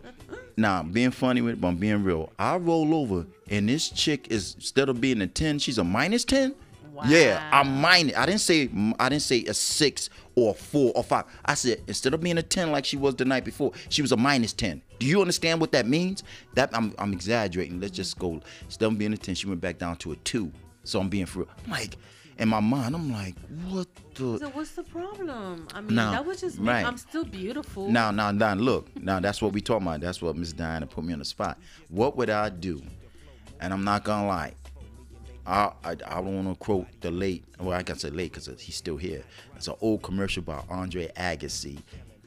now 0.58 0.80
I'm 0.80 0.92
being 0.92 1.10
funny 1.10 1.40
with, 1.40 1.54
it, 1.54 1.60
but 1.62 1.68
I'm 1.68 1.76
being 1.76 2.04
real. 2.04 2.30
I 2.38 2.56
roll 2.56 2.94
over, 2.94 3.26
and 3.48 3.66
this 3.66 3.88
chick 3.88 4.30
is 4.30 4.54
instead 4.56 4.90
of 4.90 5.00
being 5.00 5.22
a 5.22 5.26
ten, 5.26 5.58
she's 5.58 5.78
a 5.78 5.84
minus 5.84 6.26
ten. 6.26 6.54
Wow. 6.92 7.04
Yeah, 7.06 7.48
I'm 7.50 7.80
minus. 7.80 8.14
I 8.14 8.26
didn't 8.26 8.42
say 8.42 8.68
I 9.00 9.08
didn't 9.08 9.22
say 9.22 9.42
a 9.46 9.54
six 9.54 10.10
or 10.34 10.50
a 10.50 10.54
four 10.54 10.92
or 10.94 11.02
five. 11.02 11.24
I 11.46 11.54
said 11.54 11.80
instead 11.86 12.12
of 12.12 12.20
being 12.20 12.36
a 12.36 12.42
ten 12.42 12.70
like 12.72 12.84
she 12.84 12.98
was 12.98 13.14
the 13.14 13.24
night 13.24 13.46
before, 13.46 13.72
she 13.88 14.02
was 14.02 14.12
a 14.12 14.16
minus 14.18 14.52
ten. 14.52 14.82
Do 14.98 15.06
you 15.06 15.22
understand 15.22 15.62
what 15.62 15.72
that 15.72 15.88
means? 15.88 16.22
That 16.52 16.68
I'm 16.74 16.94
I'm 16.98 17.14
exaggerating. 17.14 17.80
Let's 17.80 17.96
just 17.96 18.18
go. 18.18 18.38
Instead 18.66 18.84
of 18.92 18.98
being 18.98 19.14
a 19.14 19.16
ten, 19.16 19.34
she 19.34 19.46
went 19.46 19.62
back 19.62 19.78
down 19.78 19.96
to 19.96 20.12
a 20.12 20.16
two. 20.16 20.52
So 20.84 21.00
I'm 21.00 21.08
being 21.08 21.24
for 21.24 21.40
real. 21.40 21.48
I'm 21.64 21.70
like, 21.70 21.96
in 22.42 22.48
my 22.48 22.58
mind, 22.60 22.94
I'm 22.96 23.12
like, 23.12 23.36
what 23.68 23.86
the? 24.16 24.38
So 24.38 24.48
what's 24.48 24.72
the 24.72 24.82
problem? 24.82 25.68
I 25.72 25.80
mean, 25.80 25.94
No, 25.94 26.10
that 26.10 26.26
was 26.26 26.40
just 26.40 26.58
me. 26.58 26.68
right. 26.68 26.84
I'm 26.84 26.96
still 26.96 27.24
beautiful. 27.24 27.88
Now, 27.88 28.10
now, 28.10 28.32
now, 28.32 28.54
look. 28.54 28.94
Now, 29.00 29.20
that's 29.20 29.40
what 29.40 29.52
we 29.52 29.60
talking 29.60 29.86
about. 29.86 30.00
That's 30.00 30.20
what 30.20 30.36
Miss 30.36 30.52
Diana 30.52 30.86
put 30.86 31.04
me 31.04 31.12
on 31.12 31.20
the 31.20 31.24
spot. 31.24 31.56
What 31.88 32.16
would 32.16 32.30
I 32.30 32.48
do? 32.48 32.82
And 33.60 33.72
I'm 33.72 33.84
not 33.84 34.02
gonna 34.02 34.26
lie. 34.26 34.54
I 35.46 35.70
I, 35.84 35.90
I 35.90 35.94
don't 35.94 36.44
want 36.44 36.48
to 36.48 36.64
quote 36.64 36.86
the 37.00 37.12
late. 37.12 37.44
Well, 37.60 37.78
I 37.78 37.84
can 37.84 37.96
say 37.96 38.10
late 38.10 38.32
because 38.32 38.48
he's 38.60 38.74
still 38.74 38.96
here. 38.96 39.22
It's 39.54 39.68
an 39.68 39.74
old 39.80 40.02
commercial 40.02 40.42
by 40.42 40.60
Andre 40.68 41.12
Agassi, 41.16 41.78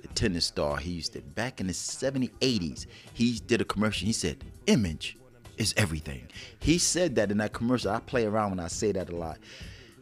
the 0.01 0.07
tennis 0.10 0.45
star. 0.45 0.77
He 0.77 0.91
used 0.91 1.12
to 1.13 1.19
back 1.22 1.60
in 1.60 1.67
the 1.67 1.74
70s, 1.74 2.31
80s. 2.39 2.86
He 3.13 3.41
did 3.45 3.60
a 3.60 3.65
commercial. 3.65 4.05
He 4.05 4.13
said, 4.13 4.45
"Image 4.67 5.17
is 5.57 5.74
everything." 5.75 6.29
He 6.60 6.77
said 6.77 7.15
that 7.15 7.31
in 7.31 7.38
that 7.39 7.51
commercial. 7.51 7.91
I 7.91 8.00
play 8.00 8.25
around 8.25 8.51
when 8.51 8.60
I 8.62 8.69
say 8.69 8.93
that 8.93 9.10
a 9.10 9.15
lot. 9.15 9.39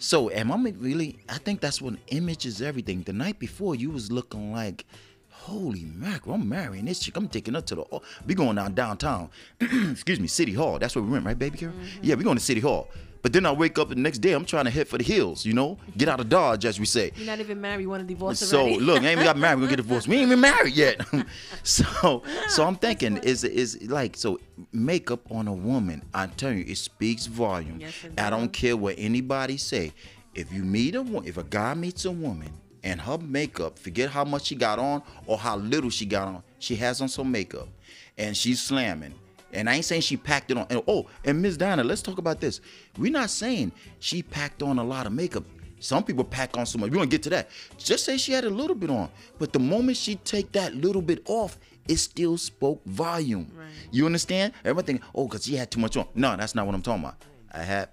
So 0.04 0.30
am 0.32 0.52
I 0.52 0.58
really? 0.80 1.18
I 1.30 1.38
think 1.38 1.62
that's 1.62 1.82
when 1.82 1.98
image 2.08 2.46
is 2.46 2.62
everything. 2.62 3.04
The 3.04 3.14
night 3.14 3.40
before, 3.40 3.74
you 3.74 3.90
was 3.90 4.12
looking 4.12 4.52
like, 4.52 4.86
holy 5.30 5.86
mackerel! 5.86 6.36
I'm 6.36 6.50
marrying 6.50 6.84
this 6.84 7.00
chick. 7.00 7.16
I'm 7.16 7.30
taking 7.30 7.54
her 7.54 7.62
to 7.62 7.76
the. 7.76 8.02
We 8.28 8.36
going 8.36 8.58
down 8.58 8.74
downtown. 8.74 9.30
Excuse 9.62 10.20
me, 10.20 10.28
City 10.28 10.52
Hall. 10.52 10.78
That's 10.78 10.94
where 10.98 11.04
we 11.04 11.10
went, 11.10 11.26
right, 11.26 11.40
baby 11.40 11.58
girl? 11.58 11.72
Mm-hmm. 11.72 12.00
Yeah, 12.02 12.16
we 12.16 12.26
going 12.26 12.36
to 12.36 12.44
City 12.44 12.60
Hall. 12.60 12.90
But 13.24 13.32
then 13.34 13.46
I 13.46 13.52
wake 13.54 13.80
up 13.80 13.88
the 13.90 13.96
next 13.96 14.20
day. 14.20 14.34
I'm 14.34 14.44
trying 14.46 14.66
to 14.66 14.70
head 14.70 14.88
for 14.88 14.98
the 14.98 15.04
hills. 15.04 15.46
You 15.46 15.54
know, 15.54 15.78
get 15.98 16.10
out 16.10 16.20
of 16.20 16.28
Dodge, 16.30 16.66
as 16.66 16.78
we 16.80 16.86
say. 16.86 17.12
You're 17.16 17.26
not 17.26 17.40
even 17.40 17.60
married. 17.60 17.82
You 17.82 17.90
want 17.90 18.02
to 18.02 18.08
divorce 18.08 18.38
So 18.40 18.60
already? 18.64 18.80
look, 18.82 19.02
I 19.02 19.06
ain't 19.08 19.14
even 19.14 19.24
got 19.24 19.38
married. 19.38 19.56
We're 19.56 19.68
gonna 19.68 19.78
get 19.78 19.84
divorced. 19.88 20.08
We 20.10 20.18
ain't 20.18 20.28
even 20.28 20.42
married 20.42 20.76
yet. 20.76 21.02
so 21.64 22.22
so 22.50 22.66
I'm 22.68 22.76
thinking 22.76 23.18
is 23.18 23.44
is 23.44 23.82
like 23.90 24.18
so 24.18 24.40
makeup 24.72 25.22
on 25.32 25.48
a 25.48 25.54
woman. 25.54 26.04
I 26.14 26.28
tell 26.28 26.52
you, 26.52 26.66
it 26.68 26.78
speaks 26.78 27.26
volume. 27.26 27.80
Yes, 27.80 27.94
I 28.18 28.30
don't 28.30 28.52
care 28.52 28.76
what 28.78 28.96
anybody 28.98 29.58
say. 29.58 29.94
If 30.36 30.52
you 30.52 30.64
meet 30.64 30.96
a 30.96 31.02
if 31.26 31.38
a 31.38 31.44
guy 31.44 31.74
meets 31.76 32.06
a 32.06 32.12
woman 32.12 32.52
and 32.84 33.00
her 33.00 33.18
makeup, 33.18 33.80
forget 33.80 34.10
how 34.10 34.26
much 34.26 34.46
she 34.48 34.56
got 34.56 34.80
on 34.80 35.02
or 35.26 35.38
how 35.38 35.56
little 35.56 35.90
she 35.90 36.06
got 36.06 36.28
on, 36.28 36.44
she 36.60 36.76
has 36.76 37.00
on 37.00 37.08
some 37.08 37.32
makeup, 37.32 37.70
and 38.18 38.36
she's 38.36 38.62
slamming. 38.62 39.14
And 39.54 39.70
I 39.70 39.76
ain't 39.76 39.86
saying 39.86 40.02
she 40.02 40.18
packed 40.18 40.52
it 40.52 40.58
on. 40.58 40.66
And, 40.70 40.84
oh, 40.88 41.08
and 41.24 41.42
Miss 41.42 41.58
Dinah, 41.58 41.84
let's 41.84 42.02
talk 42.02 42.18
about 42.18 42.42
this. 42.42 42.60
We're 42.98 43.12
not 43.12 43.30
saying 43.30 43.72
she 44.00 44.24
packed 44.24 44.64
on 44.64 44.80
a 44.80 44.84
lot 44.84 45.06
of 45.06 45.14
makeup. 45.14 45.46
Some 45.80 46.04
people 46.04 46.24
pack 46.24 46.58
on 46.58 46.66
so 46.66 46.80
much. 46.80 46.92
We're 46.92 46.98
gonna 46.98 47.08
get 47.08 47.24
to 47.24 47.30
that. 47.32 47.50
Just 47.78 48.06
say 48.06 48.18
she 48.18 48.32
had 48.32 48.46
a 48.46 48.50
little 48.50 48.76
bit 48.76 48.90
on. 48.90 49.10
But 49.38 49.52
the 49.52 49.60
moment 49.60 49.98
she 49.98 50.16
take 50.16 50.52
that 50.54 50.74
little 50.76 51.02
bit 51.02 51.22
off, 51.28 51.60
it 51.88 51.98
still 51.98 52.38
spoke 52.38 52.82
volume. 52.86 53.52
Right. 53.54 53.68
You 53.92 54.06
understand? 54.06 54.54
Everybody 54.64 54.86
think, 54.86 55.02
oh, 55.14 55.28
because 55.28 55.44
she 55.44 55.56
had 55.56 55.70
too 55.70 55.82
much 55.82 55.98
on. 55.98 56.08
No, 56.16 56.38
that's 56.38 56.56
not 56.56 56.66
what 56.66 56.74
I'm 56.74 56.82
talking 56.82 57.04
about. 57.04 57.18
I 57.52 57.64
had 57.64 57.90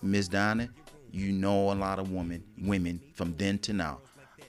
Miss 0.00 0.28
Donna. 0.28 0.70
You 1.10 1.30
know 1.32 1.70
a 1.70 1.74
lot 1.74 1.98
of 1.98 2.10
women, 2.10 2.42
women 2.58 2.98
from 3.12 3.36
then 3.36 3.58
to 3.58 3.74
now. 3.74 3.98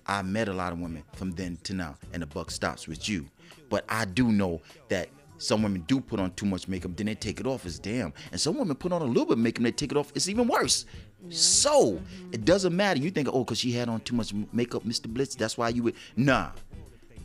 I 0.08 0.22
met 0.22 0.48
a 0.48 0.54
lot 0.54 0.72
of 0.72 0.80
women 0.80 1.04
from 1.14 1.32
then 1.32 1.58
to 1.64 1.74
now, 1.74 1.98
and 2.14 2.22
the 2.22 2.26
buck 2.26 2.52
stops 2.52 2.88
with 2.88 3.10
you. 3.10 3.26
But 3.70 3.84
I 3.90 4.06
do 4.06 4.32
know 4.32 4.62
that 4.88 5.10
some 5.44 5.62
women 5.62 5.84
do 5.88 6.00
put 6.00 6.20
on 6.20 6.32
too 6.32 6.46
much 6.46 6.68
makeup, 6.68 6.96
then 6.96 7.08
they 7.08 7.16
take 7.16 7.40
it 7.40 7.48
off. 7.48 7.66
It's 7.66 7.80
damn. 7.80 8.14
And 8.32 8.40
some 8.40 8.58
women 8.58 8.76
put 8.76 8.92
on 8.92 9.02
a 9.02 9.06
little 9.06 9.26
bit 9.26 9.34
of 9.34 9.40
makeup, 9.40 9.64
they 9.64 9.72
take 9.72 9.92
it 9.92 9.98
off. 9.98 10.12
It's 10.16 10.30
even 10.30 10.48
worse. 10.48 10.86
So 11.30 12.00
it 12.32 12.46
doesn't 12.46 12.76
matter. 12.76 13.00
You 13.00 13.10
think, 13.12 13.28
oh, 13.32 13.44
because 13.44 13.60
she 13.60 13.72
had 13.72 13.90
on 13.90 14.02
too 14.02 14.16
much 14.16 14.34
makeup, 14.52 14.84
Mr. 14.84 15.08
Blitz, 15.08 15.36
that's 15.36 15.58
why 15.58 15.70
you 15.70 15.84
would. 15.84 15.96
Nah. 16.16 16.52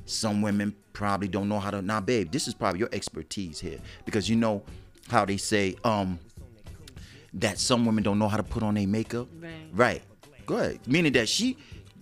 Some 0.04 0.40
women 0.40 0.74
probably 0.92 1.28
don't 1.28 1.48
know 1.48 1.58
how 1.58 1.70
to. 1.70 1.82
Nah, 1.82 2.00
babe, 2.00 2.30
this 2.30 2.48
is 2.48 2.54
probably 2.54 2.80
your 2.80 2.88
expertise 2.92 3.60
here 3.60 3.78
because 4.04 4.28
you 4.28 4.36
know 4.36 4.62
how 5.08 5.24
they 5.24 5.36
say 5.36 5.76
um 5.84 6.18
that 7.34 7.58
some 7.58 7.84
women 7.84 8.02
don't 8.02 8.18
know 8.18 8.28
how 8.28 8.36
to 8.36 8.42
put 8.42 8.62
on 8.62 8.74
their 8.74 8.86
makeup. 8.86 9.28
Right. 9.38 9.52
Right. 9.72 10.02
Go 10.46 10.56
ahead. 10.56 10.80
Meaning 10.86 11.12
that 11.12 11.28
she 11.28 11.58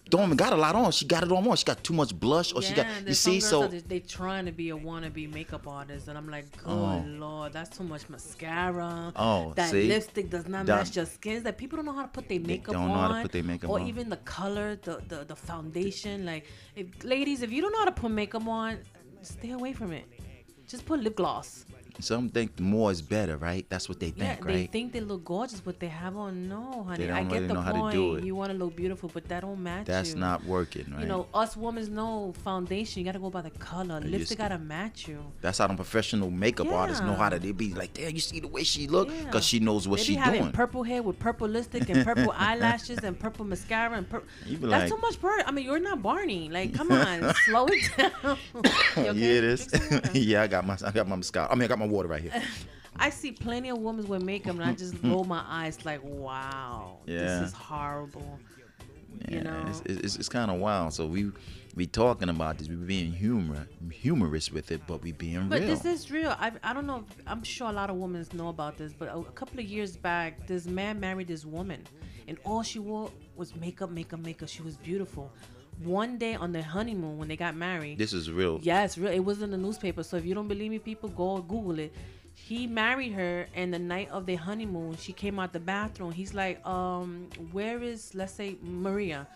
don't 0.08 0.24
even 0.24 0.36
got 0.36 0.52
a 0.52 0.56
lot 0.56 0.74
on. 0.76 0.92
She 0.92 1.04
got 1.04 1.24
it 1.24 1.32
on 1.32 1.42
more. 1.42 1.56
She 1.56 1.64
got 1.64 1.82
too 1.82 1.92
much 1.94 2.14
blush, 2.18 2.52
or 2.52 2.62
she 2.62 2.74
got. 2.74 2.86
You 3.06 3.14
see, 3.14 3.40
so 3.40 3.66
that 3.66 3.88
they 3.88 4.00
trying 4.00 4.46
to 4.46 4.52
be 4.52 4.70
a 4.70 4.76
wannabe 4.76 5.32
makeup 5.32 5.66
artist, 5.66 6.06
and 6.08 6.16
I'm 6.16 6.28
like, 6.28 6.46
oh. 6.64 7.00
good 7.02 7.14
Oh. 7.16 7.18
lord, 7.18 7.52
that's 7.52 7.76
too 7.76 7.84
much 7.84 8.08
mascara. 8.08 9.12
Oh, 9.16 9.52
that 9.56 9.70
see? 9.70 9.88
lipstick 9.88 10.30
does 10.30 10.46
not 10.46 10.66
That- 10.66 10.76
match 10.84 10.96
your 10.96 11.06
skin. 11.06 11.42
That 11.42 11.58
people 11.58 11.76
don't 11.76 11.86
know 11.86 11.92
how 11.92 12.02
to 12.02 12.08
put 12.08 12.28
their 12.28 12.40
makeup 12.40 12.74
don't 12.74 12.82
on, 12.84 12.88
know 12.88 12.94
how 12.94 13.08
to 13.16 13.22
put 13.22 13.32
their 13.32 13.42
makeup 13.42 13.70
or 13.70 13.80
on. 13.80 13.86
even 13.86 14.08
the 14.08 14.18
color, 14.18 14.76
the, 14.82 15.02
the 15.08 15.24
the 15.24 15.36
foundation. 15.36 16.24
Like, 16.24 16.46
if 16.76 16.86
ladies, 17.04 17.42
if 17.42 17.50
you 17.50 17.60
don't 17.62 17.72
know 17.72 17.78
how 17.80 17.84
to 17.86 17.92
put 18.02 18.10
makeup 18.10 18.46
on, 18.46 18.78
stay 19.22 19.50
away 19.50 19.72
from 19.72 19.92
it. 19.92 20.04
Just 20.68 20.84
put 20.86 21.00
lip 21.00 21.16
gloss. 21.16 21.64
Some 22.00 22.28
think 22.28 22.58
more 22.60 22.90
is 22.90 23.02
better, 23.02 23.36
right? 23.36 23.66
That's 23.68 23.88
what 23.88 24.00
they 24.00 24.12
Yeah, 24.16 24.34
think, 24.34 24.40
they 24.40 24.46
right? 24.46 24.56
They 24.56 24.66
think 24.66 24.92
they 24.92 25.00
look 25.00 25.24
gorgeous, 25.24 25.60
but 25.60 25.80
they 25.80 25.88
have 25.88 26.16
on 26.16 26.48
no, 26.48 26.84
honey. 26.84 27.06
don't 27.06 27.16
I 27.16 27.22
get 27.24 27.32
really 27.32 27.46
the 27.48 27.54
know 27.54 27.60
how 27.60 27.72
to 27.72 27.78
point. 27.78 27.92
do 27.94 28.14
it. 28.16 28.24
You 28.24 28.34
want 28.34 28.52
to 28.52 28.58
look 28.58 28.76
beautiful, 28.76 29.10
but 29.12 29.26
that 29.28 29.40
don't 29.42 29.62
match 29.62 29.86
That's 29.86 30.12
you. 30.14 30.20
not 30.20 30.44
working, 30.44 30.86
right? 30.92 31.00
You 31.02 31.06
know, 31.06 31.26
us 31.34 31.56
women 31.56 31.94
know 31.94 32.34
foundation. 32.44 33.00
You 33.00 33.06
gotta 33.06 33.18
go 33.18 33.30
by 33.30 33.42
the 33.42 33.50
color. 33.50 34.00
Lipstick 34.00 34.36
to. 34.38 34.42
gotta 34.44 34.58
match 34.58 35.08
you. 35.08 35.18
That's 35.40 35.58
how 35.58 35.66
them 35.66 35.76
professional 35.76 36.30
makeup 36.30 36.68
artists 36.70 37.02
know 37.02 37.14
how 37.14 37.28
to. 37.28 37.38
They 37.38 37.52
be 37.52 37.74
like, 37.74 37.92
damn, 37.94 38.12
you 38.12 38.20
see 38.20 38.40
the 38.40 38.48
way 38.48 38.62
she 38.64 38.86
look, 38.86 39.08
Yeah. 39.10 39.30
cause 39.30 39.44
she 39.44 39.58
knows 39.60 39.86
what 39.88 39.98
they 39.98 40.04
she 40.04 40.16
be 40.16 40.22
doing. 40.38 40.52
purple 40.52 40.82
hair 40.82 41.02
with 41.02 41.18
purple 41.18 41.48
lipstick 41.48 41.88
and 41.88 42.04
purple 42.04 42.32
eyelashes 42.36 42.98
and 42.98 43.18
purple 43.18 43.44
mascara 43.44 43.96
and 43.96 44.08
purple. 44.08 44.28
That's 44.46 44.62
like- 44.62 44.88
too 44.88 44.96
much. 44.98 45.20
Per- 45.20 45.44
I 45.46 45.50
mean, 45.52 45.64
you're 45.64 45.78
not 45.78 46.02
Barney. 46.02 46.48
Like, 46.48 46.74
come 46.74 46.90
on, 46.92 47.32
slow 47.46 47.66
it 47.70 47.90
down. 47.96 48.38
Okay? 48.96 49.12
Yeah, 49.12 49.38
it 49.38 49.44
is. 49.44 49.66
Drink 49.66 49.84
some 49.84 50.00
water. 50.00 50.18
yeah, 50.18 50.42
I 50.42 50.46
got 50.46 50.66
my, 50.66 50.76
I 50.84 50.90
got 50.90 51.06
my 51.08 51.16
mascara. 51.16 51.48
I 51.50 51.54
mean, 51.54 51.64
I 51.64 51.66
got 51.68 51.78
my 51.78 51.85
water 51.90 52.08
right 52.08 52.22
here. 52.22 52.42
I 52.98 53.10
see 53.10 53.32
plenty 53.32 53.68
of 53.68 53.78
women 53.78 54.08
with 54.08 54.22
makeup, 54.22 54.54
and 54.54 54.64
I 54.64 54.72
just 54.72 54.94
roll 55.02 55.24
my 55.24 55.44
eyes 55.46 55.84
like, 55.84 56.00
wow, 56.02 56.98
Yeah. 57.06 57.40
this 57.40 57.48
is 57.48 57.52
horrible. 57.52 58.38
Yeah, 59.28 59.36
You 59.36 59.44
know? 59.44 59.64
it's, 59.68 59.82
it's, 59.84 60.16
it's 60.16 60.28
kind 60.28 60.50
of 60.50 60.58
wild. 60.58 60.92
So 60.94 61.06
we 61.06 61.30
we 61.74 61.86
talking 61.86 62.30
about 62.30 62.56
this. 62.56 62.68
We 62.68 62.76
being 62.76 63.12
humor 63.12 63.66
humorous 63.90 64.50
with 64.50 64.70
it, 64.70 64.80
but 64.86 65.02
we 65.02 65.12
being 65.12 65.48
But 65.48 65.60
real. 65.60 65.68
this 65.68 65.84
is 65.84 66.10
real. 66.10 66.30
I, 66.38 66.52
I 66.62 66.72
don't 66.72 66.86
know. 66.86 67.04
I'm 67.26 67.42
sure 67.42 67.68
a 67.68 67.72
lot 67.72 67.90
of 67.90 67.96
women 67.96 68.26
know 68.32 68.48
about 68.48 68.78
this. 68.78 68.92
But 68.94 69.08
a, 69.08 69.16
a 69.18 69.24
couple 69.32 69.60
of 69.60 69.66
years 69.66 69.96
back, 69.96 70.46
this 70.46 70.64
man 70.66 70.98
married 70.98 71.28
this 71.28 71.44
woman, 71.44 71.82
and 72.28 72.38
all 72.44 72.62
she 72.62 72.78
wore 72.78 73.10
was 73.36 73.54
makeup, 73.56 73.90
makeup, 73.90 74.20
makeup. 74.20 74.48
She 74.48 74.62
was 74.62 74.76
beautiful. 74.78 75.30
One 75.82 76.18
day 76.18 76.34
on 76.34 76.52
their 76.52 76.62
honeymoon, 76.62 77.18
when 77.18 77.28
they 77.28 77.36
got 77.36 77.54
married, 77.54 77.98
this 77.98 78.12
is 78.12 78.30
real. 78.30 78.60
yes, 78.62 78.96
real. 78.96 79.12
It 79.12 79.24
was 79.24 79.42
in 79.42 79.50
the 79.50 79.58
newspaper. 79.58 80.02
So 80.02 80.16
if 80.16 80.24
you 80.24 80.34
don't 80.34 80.48
believe 80.48 80.70
me, 80.70 80.78
people 80.78 81.08
go 81.10 81.38
Google 81.38 81.78
it. 81.78 81.92
He 82.34 82.66
married 82.66 83.12
her, 83.12 83.46
and 83.54 83.72
the 83.72 83.78
night 83.78 84.10
of 84.10 84.26
their 84.26 84.36
honeymoon, 84.36 84.96
she 84.96 85.12
came 85.12 85.38
out 85.38 85.52
the 85.52 85.60
bathroom. 85.60 86.12
He's 86.12 86.34
like, 86.34 86.64
um, 86.66 87.28
where 87.50 87.82
is, 87.82 88.14
let's 88.14 88.34
say, 88.34 88.56
Maria? 88.62 89.26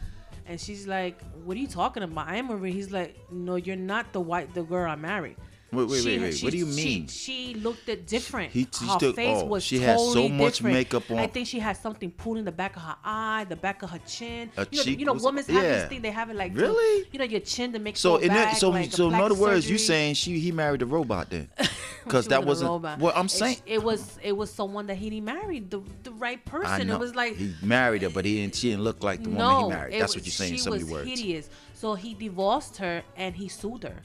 And 0.47 0.61
she's 0.61 0.87
like, 0.87 1.21
what 1.45 1.57
are 1.57 1.61
you 1.61 1.67
talking 1.67 2.03
about? 2.03 2.29
I 2.29 2.37
am 2.37 2.47
Maria. 2.47 2.73
He's 2.73 2.91
like, 2.91 3.17
no, 3.31 3.57
you're 3.57 3.77
not 3.77 4.13
the 4.13 4.21
white, 4.21 4.53
the 4.55 4.63
girl 4.63 4.91
I 4.91 4.97
married. 4.97 5.37
Wait, 5.73 5.89
wait, 5.89 6.03
She- 6.03 6.09
wait, 6.09 6.21
wait. 6.21 6.35
she- 6.37 6.45
What 6.47 6.51
do 6.53 6.59
you 6.59 6.67
mean? 6.67 7.07
She, 7.07 7.55
looked 7.55 7.87
different. 8.07 8.53
He- 8.53 8.67
she 8.77 8.87
her 8.87 8.99
took- 8.99 9.17
face 9.17 9.39
oh, 9.41 9.45
was 9.47 9.63
she 9.63 9.79
had 9.79 9.99
so 9.99 10.07
totally 10.15 10.29
much 10.31 10.55
different. 10.57 10.75
makeup 10.75 11.11
on. 11.11 11.19
I 11.19 11.27
think 11.29 11.47
she 11.47 11.59
had 11.61 11.77
something 11.77 12.11
pulled 12.11 12.39
in 12.39 12.45
the 12.45 12.53
back 12.53 12.77
of 12.77 12.83
her 12.83 12.97
eye, 13.05 13.47
the 13.49 13.57
back 13.57 13.83
of 13.83 13.91
her 13.91 14.01
chin. 14.07 14.51
A 14.57 14.67
you 14.71 14.79
know, 14.79 14.83
cheek 14.85 14.99
you 15.01 15.07
know, 15.07 15.13
was- 15.13 15.23
women 15.23 15.45
have 15.45 15.55
yeah. 15.55 15.61
this 15.63 15.89
thing. 15.89 16.03
They 16.03 16.11
have 16.11 16.31
it 16.31 16.37
like 16.37 16.57
Really? 16.57 17.07
you 17.13 17.19
know, 17.19 17.25
your 17.25 17.41
chin 17.41 17.73
to 17.73 17.79
make 17.79 17.97
So 17.97 18.17
in 18.17 18.29
back, 18.29 18.53
that, 18.53 18.59
so 18.59 18.71
like 18.71 18.91
so 18.93 19.09
in 19.09 19.15
other 19.15 19.35
words, 19.35 19.69
you 19.71 19.79
saying 19.79 20.15
she 20.15 20.39
he 20.41 20.51
married 20.53 20.83
a 20.83 20.87
robot 20.87 21.31
then? 21.31 21.49
Because 22.03 22.27
that 22.29 22.45
wasn't 22.45 22.99
what 22.99 23.17
I'm 23.17 23.29
saying. 23.29 23.59
It, 23.67 23.83
was 23.85 24.19
it 24.23 24.33
was 24.37 24.51
someone 24.51 24.87
that 24.87 24.97
he 24.97 25.11
didn't 25.11 25.27
married, 25.27 25.71
the 25.71 25.81
the 26.03 26.11
right 26.13 26.43
person. 26.45 26.91
It 26.91 26.99
was 26.99 27.15
like 27.15 27.37
he 27.37 27.55
married 27.63 28.03
her, 28.03 28.09
but 28.09 28.25
he 28.25 28.37
didn't. 28.41 28.57
She 28.57 28.71
didn't 28.71 28.85
look 28.85 29.05
like 29.05 29.23
the 29.23 29.29
woman 29.31 29.65
he 29.65 29.69
married. 29.69 29.93
That's 30.01 30.15
was- 30.15 30.23
what 30.23 30.27
you're 30.27 30.33
saying. 30.33 30.53
in 30.53 30.57
She 30.57 30.63
so 30.63 30.71
many 30.71 30.83
was 30.85 30.93
words. 30.93 31.09
hideous. 31.09 31.49
So 31.75 31.95
he 31.95 32.15
divorced 32.15 32.79
her 32.79 33.03
and 33.17 33.35
he 33.37 33.49
sued 33.49 33.85
her. 33.85 33.97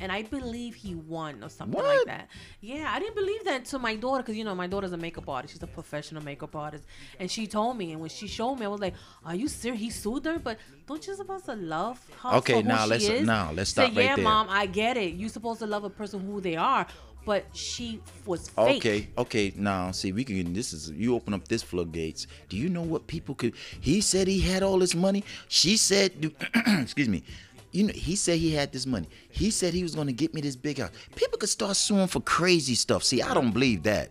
And 0.00 0.12
I 0.12 0.22
believe 0.22 0.74
he 0.74 0.94
won 0.94 1.42
or 1.42 1.48
something 1.48 1.74
What? 1.80 1.84
like 1.84 2.06
that. 2.06 2.28
Yeah, 2.60 2.90
I 2.94 2.98
didn't 3.00 3.16
believe 3.16 3.44
that 3.44 3.64
to 3.66 3.78
my 3.78 3.96
daughter 3.96 4.22
because 4.22 4.36
you 4.36 4.44
know 4.44 4.54
my 4.54 4.66
daughter's 4.66 4.92
a 4.92 4.96
makeup 4.96 5.28
artist. 5.28 5.54
She's 5.54 5.62
a 5.62 5.66
professional 5.66 6.22
makeup 6.22 6.54
artist, 6.54 6.84
and 7.18 7.30
she 7.30 7.46
told 7.46 7.76
me. 7.76 7.92
And 7.92 8.00
when 8.00 8.10
she 8.10 8.26
showed 8.28 8.56
me, 8.56 8.66
I 8.66 8.68
was 8.68 8.80
like, 8.80 8.94
"Are 9.24 9.34
you 9.34 9.48
serious? 9.48 9.80
He 9.80 9.90
sued 9.90 10.24
her, 10.26 10.38
but 10.38 10.58
don't 10.86 11.04
you 11.06 11.14
supposed 11.14 11.46
to 11.46 11.54
love 11.56 11.98
her 12.22 12.36
Okay, 12.36 12.62
now 12.62 12.86
let's- 12.86 13.04
is? 13.08 13.26
now 13.26 13.50
let's 13.52 13.70
stop 13.70 13.86
right 13.94 14.04
yeah, 14.04 14.16
there. 14.16 14.24
mom, 14.24 14.46
I 14.48 14.66
get 14.66 14.96
it. 14.96 15.14
You 15.14 15.28
supposed 15.28 15.60
to 15.60 15.66
love 15.66 15.84
a 15.84 15.90
person 15.90 16.20
who 16.20 16.40
they 16.40 16.56
are, 16.56 16.86
but 17.26 17.44
she 17.52 18.00
was 18.24 18.48
fake. 18.48 18.76
Okay, 18.78 19.08
okay. 19.18 19.52
Now, 19.56 19.90
see, 19.90 20.12
we 20.12 20.24
can. 20.24 20.52
This 20.54 20.72
is 20.72 20.90
you 20.90 21.14
open 21.14 21.34
up 21.34 21.46
this 21.48 21.62
floodgates. 21.62 22.26
Do 22.48 22.56
you 22.56 22.68
know 22.68 22.82
what 22.82 23.06
people 23.06 23.34
could? 23.34 23.54
He 23.80 24.00
said 24.00 24.28
he 24.28 24.40
had 24.40 24.62
all 24.62 24.78
this 24.78 24.94
money. 24.94 25.24
She 25.48 25.76
said, 25.76 26.32
excuse 26.66 27.08
me. 27.08 27.22
You 27.70 27.84
know, 27.84 27.92
he 27.92 28.16
said 28.16 28.38
he 28.38 28.52
had 28.52 28.72
this 28.72 28.86
money. 28.86 29.08
He 29.28 29.50
said 29.50 29.74
he 29.74 29.82
was 29.82 29.94
going 29.94 30.06
to 30.06 30.12
get 30.12 30.32
me 30.34 30.40
this 30.40 30.56
big 30.56 30.78
house. 30.78 30.90
People 31.16 31.38
could 31.38 31.48
start 31.48 31.76
suing 31.76 32.06
for 32.06 32.20
crazy 32.20 32.74
stuff. 32.74 33.04
See, 33.04 33.20
I 33.22 33.34
don't 33.34 33.52
believe 33.52 33.82
that. 33.82 34.10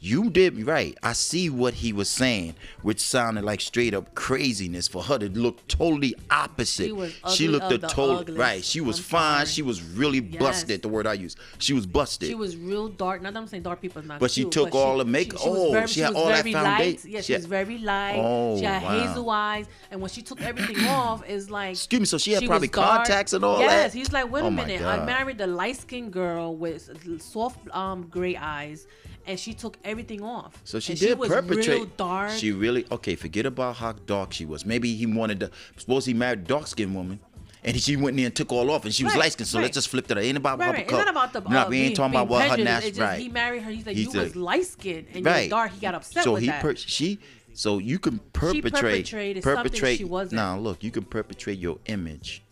You 0.00 0.30
did 0.30 0.64
right. 0.64 0.96
I 1.02 1.12
see 1.12 1.50
what 1.50 1.74
he 1.74 1.92
was 1.92 2.08
saying, 2.08 2.54
which 2.82 3.00
sounded 3.00 3.42
like 3.42 3.60
straight 3.60 3.94
up 3.94 4.14
craziness 4.14 4.86
for 4.86 5.02
her 5.02 5.18
to 5.18 5.28
look 5.28 5.66
totally 5.66 6.14
opposite. 6.30 6.84
She 6.86 6.92
was 6.92 7.12
she 7.34 7.48
looked 7.48 7.72
a 7.72 7.78
the 7.78 7.88
total 7.88 8.18
ugliest. 8.18 8.38
right. 8.38 8.64
She 8.64 8.80
was 8.80 8.98
I'm 8.98 9.02
fine. 9.04 9.34
sorry. 9.38 9.46
She 9.46 9.62
was 9.62 9.82
really 9.82 10.20
Yes. 10.20 10.38
busted. 10.40 10.82
The 10.82 10.88
word 10.88 11.08
I 11.08 11.14
use. 11.14 11.34
She 11.58 11.72
was 11.72 11.84
busted. 11.84 12.28
She 12.28 12.36
was 12.36 12.56
real 12.56 12.86
dark. 12.88 13.22
Not 13.22 13.32
that 13.34 13.40
I'm 13.40 13.48
saying 13.48 13.64
dark 13.64 13.80
people 13.80 14.00
is 14.00 14.06
not 14.06 14.20
But 14.20 14.30
she 14.30 14.42
cute, 14.42 14.52
took 14.52 14.70
but 14.70 14.78
all 14.78 14.98
the 14.98 15.04
makeup- 15.04 15.40
oh, 15.42 15.84
she 15.86 15.98
had 16.00 16.14
all 16.14 16.26
that 16.28 16.44
very 16.44 16.52
foundation. 16.52 17.10
Yeah, 17.10 17.18
She 17.20 17.26
she 17.26 17.32
had- 17.32 17.40
was 17.40 17.46
very 17.46 17.78
light. 17.78 18.18
Oh, 18.18 18.56
she 18.56 18.64
had 18.64 18.82
wow. 18.84 19.00
hazel 19.08 19.30
eyes, 19.30 19.66
and 19.90 20.00
when 20.00 20.10
she 20.10 20.22
took 20.22 20.40
everything 20.40 20.78
off, 20.86 21.24
it's 21.28 21.50
like 21.50 21.70
Excuse 21.72 22.00
me, 22.00 22.06
so 22.06 22.18
she 22.18 22.32
had 22.34 22.44
probably 22.46 22.68
contacts 22.68 23.32
and 23.32 23.44
all 23.44 23.58
yes, 23.58 23.92
that? 23.92 23.98
he's 23.98 24.12
like, 24.12 24.30
wait 24.30 24.42
a 24.42 24.44
Oh 24.44 24.50
my 24.50 24.64
minute, 24.64 24.82
I 24.82 25.04
married 25.04 25.40
a 25.40 25.46
light 25.48 25.76
skinned 25.76 26.12
girl 26.12 26.54
with 26.54 26.88
soft 27.20 27.58
um 27.74 28.06
gray 28.08 28.36
eyes, 28.36 28.86
and 29.28 29.38
she 29.38 29.54
took 29.54 29.76
everything 29.84 30.22
off. 30.22 30.60
So 30.64 30.80
she 30.80 30.92
And 30.92 31.00
did 31.00 31.18
was 31.18 31.28
perpetrate. 31.28 31.68
Real 31.68 31.84
dark. 31.96 32.30
She 32.32 32.50
really 32.52 32.84
okay. 32.90 33.14
Forget 33.14 33.46
about 33.46 33.76
how 33.76 33.92
dark 33.92 34.32
she 34.32 34.44
was. 34.44 34.64
Maybe 34.66 34.94
he 34.94 35.06
wanted 35.06 35.40
to. 35.40 35.50
Suppose 35.76 36.04
he 36.06 36.14
married 36.14 36.46
dark 36.46 36.66
skinned 36.66 36.94
woman, 36.94 37.20
and 37.62 37.74
he, 37.76 37.80
she 37.80 37.96
went 37.96 38.10
in 38.10 38.16
there 38.16 38.26
and 38.26 38.34
took 38.34 38.50
all 38.52 38.70
off, 38.70 38.84
and 38.84 38.94
she 38.94 39.04
was 39.04 39.12
Right, 39.12 39.20
light 39.20 39.32
skinned. 39.32 39.48
So 39.48 39.58
right. 39.58 39.64
let's 39.64 39.74
just 39.74 39.88
flip 39.88 40.06
that. 40.08 40.18
It 40.18 40.22
ain't 40.22 40.36
about 40.38 40.58
Right, 40.58 40.70
right. 40.72 40.82
It's 40.82 40.92
not 40.92 41.08
about 41.08 41.32
the. 41.32 41.40
No, 41.40 41.66
uh, 41.66 41.68
we 41.68 41.80
ain't 41.82 41.96
talking 41.96 42.14
about 42.14 42.28
what 42.28 42.48
her 42.50 42.56
national. 42.64 43.06
Right. 43.06 43.20
He 43.20 43.28
married 43.28 43.62
her. 43.62 43.70
He's 43.70 43.86
like, 43.86 43.96
He's 43.96 44.12
you 44.14 44.20
a- 44.20 44.24
was 44.24 44.34
light 44.36 44.66
skinned 44.66 45.06
and 45.14 45.24
right. 45.24 45.40
you're 45.42 45.50
dark. 45.50 45.72
He 45.72 45.80
got 45.80 45.94
upset 45.94 46.24
so 46.24 46.32
with 46.32 46.42
he 46.42 46.48
that. 46.48 46.62
per- 46.62 46.74
she. 46.74 47.18
So 47.52 47.78
you 47.78 47.98
can 47.98 48.18
perpetrate. 48.32 49.08
something 49.08 49.42
perpetrate. 49.42 49.98
she 49.98 50.04
wasn't. 50.04 50.34
Now 50.36 50.56
look, 50.58 50.82
you 50.84 50.90
can 50.90 51.04
perpetrate 51.04 51.58
your 51.58 51.78
image, 51.86 52.42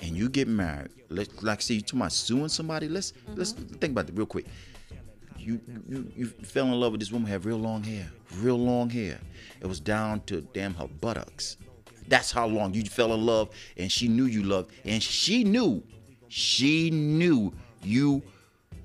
and 0.00 0.16
you 0.16 0.28
get 0.28 0.48
married. 0.48 0.90
Let's 1.10 1.42
like 1.42 1.60
see 1.62 1.74
you 1.76 1.80
talking 1.82 2.00
about 2.00 2.12
suing 2.12 2.48
somebody. 2.48 2.88
Let's 2.88 3.12
let's 3.34 3.52
Mm-hmm. 3.52 3.74
think 3.76 3.92
about 3.92 4.08
it 4.08 4.14
real 4.16 4.26
quick. 4.26 4.46
You, 5.38 5.60
you 5.88 6.12
you 6.16 6.26
fell 6.26 6.66
in 6.66 6.72
love 6.78 6.92
with 6.92 7.00
this 7.00 7.12
woman 7.12 7.28
had 7.28 7.44
real 7.44 7.58
long 7.58 7.82
hair, 7.82 8.10
real 8.36 8.58
long 8.58 8.90
hair. 8.90 9.18
It 9.60 9.66
was 9.66 9.80
down 9.80 10.20
to 10.26 10.40
damn 10.40 10.74
her 10.74 10.86
buttocks. 10.86 11.56
That's 12.08 12.30
how 12.32 12.46
long 12.46 12.74
you 12.74 12.84
fell 12.84 13.12
in 13.14 13.24
love, 13.24 13.50
and 13.76 13.90
she 13.90 14.08
knew 14.08 14.24
you 14.24 14.42
loved, 14.42 14.72
and 14.84 15.02
she 15.02 15.44
knew, 15.44 15.82
she 16.28 16.90
knew 16.90 17.52
you, 17.82 18.22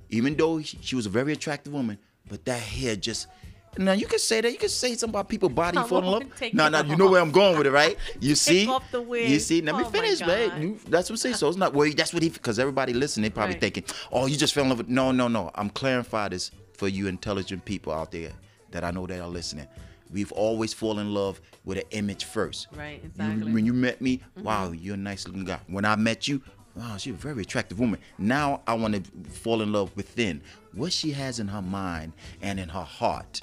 even 0.09 0.35
though 0.35 0.61
she 0.61 0.77
she 0.81 0.95
was 0.95 1.05
a 1.05 1.09
very 1.09 1.33
attractive 1.33 1.73
woman, 1.73 1.97
but 2.29 2.45
that 2.45 2.61
hair 2.61 2.95
just. 2.95 3.27
Now 3.77 3.93
you 3.93 4.05
can 4.05 4.19
say 4.19 4.41
that. 4.41 4.51
You 4.51 4.57
can 4.57 4.69
say 4.69 4.95
something 4.95 5.09
about 5.09 5.29
people 5.29 5.49
body 5.49 5.77
falling 5.87 6.05
in 6.05 6.11
love. 6.11 6.53
No, 6.53 6.69
no, 6.69 6.81
you 6.83 6.95
know 6.95 7.09
where 7.09 7.21
I'm 7.21 7.31
going 7.31 7.57
with 7.57 7.67
it, 7.67 7.71
right? 7.71 7.97
You 8.19 8.35
see, 8.35 8.67
off 8.67 8.83
the 8.91 9.01
wig. 9.01 9.29
you 9.29 9.39
see. 9.39 9.61
Let 9.61 9.75
me 9.75 9.83
Oh 9.85 9.89
finish, 9.89 10.19
babe. 10.19 10.77
That's 10.87 11.09
what 11.09 11.11
I'm 11.11 11.17
saying. 11.17 11.35
So 11.35 11.47
it's 11.47 11.57
not 11.57 11.73
well. 11.73 11.89
That's 11.95 12.13
what 12.13 12.23
he 12.23 12.29
because 12.29 12.59
everybody 12.59 12.93
listening, 12.93 13.23
they 13.23 13.29
probably 13.29 13.55
Right. 13.55 13.61
thinking, 13.61 13.83
oh, 14.11 14.27
you 14.27 14.37
just 14.37 14.53
fell 14.53 14.63
in 14.63 14.69
love 14.69 14.77
with. 14.79 14.89
No, 14.89 15.11
no, 15.11 15.27
no. 15.27 15.51
I'm 15.55 15.69
clarifying 15.69 16.31
this 16.31 16.51
for 16.77 16.87
you 16.87 17.07
intelligent 17.07 17.65
people 17.65 17.91
out 17.93 18.11
there 18.11 18.31
that 18.71 18.83
I 18.83 18.91
know 18.91 19.05
that 19.07 19.19
are 19.19 19.27
listening. 19.27 19.67
We've 20.11 20.31
always 20.33 20.73
fallen 20.73 21.07
in 21.07 21.13
love 21.13 21.41
with 21.65 21.77
an 21.79 21.83
image 21.91 22.25
first. 22.25 22.67
Right, 22.75 22.99
You- 23.01 23.09
exactly. 23.09 23.51
when 23.51 23.65
you 23.65 23.73
met 23.73 23.99
me, 24.01 24.21
wow, 24.41 24.71
you're 24.71 24.93
a 24.93 24.97
nice 24.97 25.25
looking 25.27 25.45
guy. 25.45 25.59
When 25.67 25.85
I 25.85 25.95
met 25.95 26.27
you, 26.27 26.41
wow, 26.75 26.97
she's 26.97 27.13
a 27.13 27.17
very 27.17 27.41
attractive 27.41 27.79
woman. 27.79 27.99
Now 28.19 28.61
I 28.67 28.75
want 28.75 28.93
to 28.95 29.29
fall 29.31 29.61
in 29.63 29.71
love 29.71 29.91
within 29.95 30.41
what 30.73 30.93
she 30.93 31.11
has 31.11 31.39
in 31.39 31.47
her 31.47 31.61
mind 31.61 32.13
and 32.41 32.59
in 32.59 32.69
her 32.69 32.83
heart. 32.83 33.41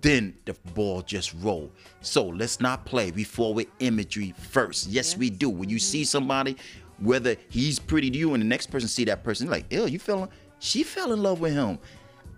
Then 0.00 0.34
the 0.44 0.54
ball 0.74 1.02
just 1.02 1.34
roll. 1.40 1.70
So 2.00 2.26
let's 2.26 2.60
not 2.60 2.84
play 2.84 3.10
before 3.10 3.52
with 3.52 3.66
imagery 3.80 4.32
first. 4.38 4.88
Yes, 4.88 5.16
we 5.16 5.30
do. 5.30 5.50
When 5.50 5.68
you 5.68 5.78
see 5.78 6.02
mm-hmm. 6.02 6.06
somebody, 6.06 6.56
whether 6.98 7.36
he's 7.48 7.78
pretty 7.78 8.10
to 8.10 8.18
you 8.18 8.34
and 8.34 8.42
the 8.42 8.46
next 8.46 8.70
person 8.70 8.88
see 8.88 9.04
that 9.04 9.24
person, 9.24 9.50
like, 9.50 9.72
ew, 9.72 9.86
you 9.86 9.98
feeling? 9.98 10.28
She 10.60 10.82
fell 10.82 11.12
in 11.12 11.22
love 11.22 11.40
with 11.40 11.52
him. 11.52 11.78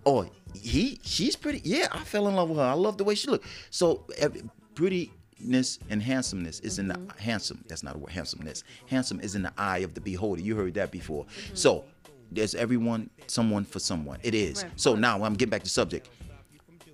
Or 0.04 0.28
he, 0.54 0.98
she's 1.02 1.36
pretty. 1.36 1.60
Yeah, 1.62 1.88
I 1.92 2.04
fell 2.04 2.28
in 2.28 2.34
love 2.34 2.48
with 2.48 2.58
her. 2.58 2.64
I 2.64 2.72
love 2.72 2.96
the 2.96 3.04
way 3.04 3.14
she 3.14 3.28
look. 3.28 3.44
So 3.68 4.06
prettiness 4.74 5.78
and 5.90 6.02
handsomeness 6.02 6.60
is 6.60 6.78
in 6.78 6.88
the 6.88 6.94
mm-hmm. 6.94 7.18
handsome. 7.18 7.62
That's 7.68 7.82
not 7.82 7.96
a 7.96 7.98
word. 7.98 8.12
Handsomeness. 8.12 8.64
Handsome 8.86 9.20
is 9.20 9.34
in 9.34 9.42
the 9.42 9.52
eye 9.58 9.78
of 9.78 9.92
the 9.92 10.00
beholder. 10.00 10.40
You 10.40 10.56
heard 10.56 10.74
that 10.74 10.90
before. 10.90 11.24
Mm-hmm. 11.24 11.54
So 11.54 11.84
there's 12.32 12.54
everyone, 12.54 13.10
someone 13.26 13.64
for 13.64 13.80
someone. 13.80 14.18
It 14.22 14.34
is. 14.34 14.62
Right. 14.62 14.72
So 14.76 14.94
now 14.94 15.22
I'm 15.22 15.34
getting 15.34 15.50
back 15.50 15.64
to 15.64 15.70
subject. 15.70 16.08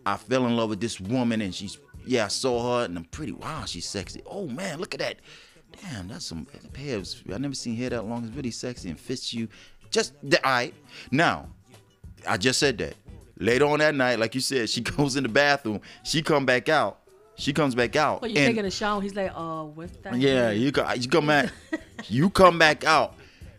I 0.07 0.17
fell 0.17 0.47
in 0.47 0.57
love 0.57 0.71
with 0.71 0.81
this 0.81 1.01
woman 1.01 1.41
and 1.43 1.55
she's 1.55 1.79
yeah, 2.07 2.27
I 2.27 2.29
saw 2.29 2.79
her 2.79 2.85
and 2.85 2.97
I'm 2.97 3.05
pretty 3.07 3.33
wow, 3.33 3.65
she's 3.67 3.87
sexy. 3.87 4.23
Oh 4.25 4.47
man, 4.47 4.79
look 4.79 4.95
at 4.95 5.01
that. 5.01 5.17
Damn, 5.83 6.09
that's 6.09 6.25
some 6.25 6.47
pair 6.73 6.97
of 6.97 7.09
I 7.33 7.39
never 7.39 7.55
seen 7.55 7.77
hair 7.77 7.91
that 7.91 8.07
long. 8.07 8.25
It's 8.25 8.35
really 8.35 8.53
sexy 8.53 8.89
and 8.89 8.99
fits 8.99 9.35
you. 9.35 9.49
Just 9.91 10.15
the 10.23 10.45
eye. 10.47 10.73
Now, 11.11 11.49
I 12.27 12.37
just 12.37 12.61
said 12.61 12.79
that. 12.79 12.95
Later 13.39 13.67
on 13.67 13.81
that 13.81 13.95
night, 13.95 14.19
like 14.19 14.35
you 14.35 14.41
said, 14.41 14.71
she 14.71 14.81
goes 14.97 15.17
in 15.17 15.25
the 15.25 15.29
bathroom. 15.29 15.81
She 16.05 16.23
come 16.23 16.47
back 16.47 16.69
out. 16.69 17.01
She 17.35 17.53
comes 17.53 17.75
back 17.75 17.97
out. 17.97 18.23
But 18.23 18.31
you 18.31 18.37
taking 18.37 18.65
a 18.65 18.71
shower. 18.71 19.03
He's 19.03 19.15
like, 19.15 19.31
uh, 19.35 19.65
what's 19.65 19.95
that? 19.99 20.17
yeah, 20.17 20.51
you 20.51 20.73
co- 20.73 20.91
you 20.95 21.09
come 21.09 21.27
back, 21.27 21.53
you 22.09 22.31
come 22.31 22.59
back 22.59 22.85
out, 22.85 23.15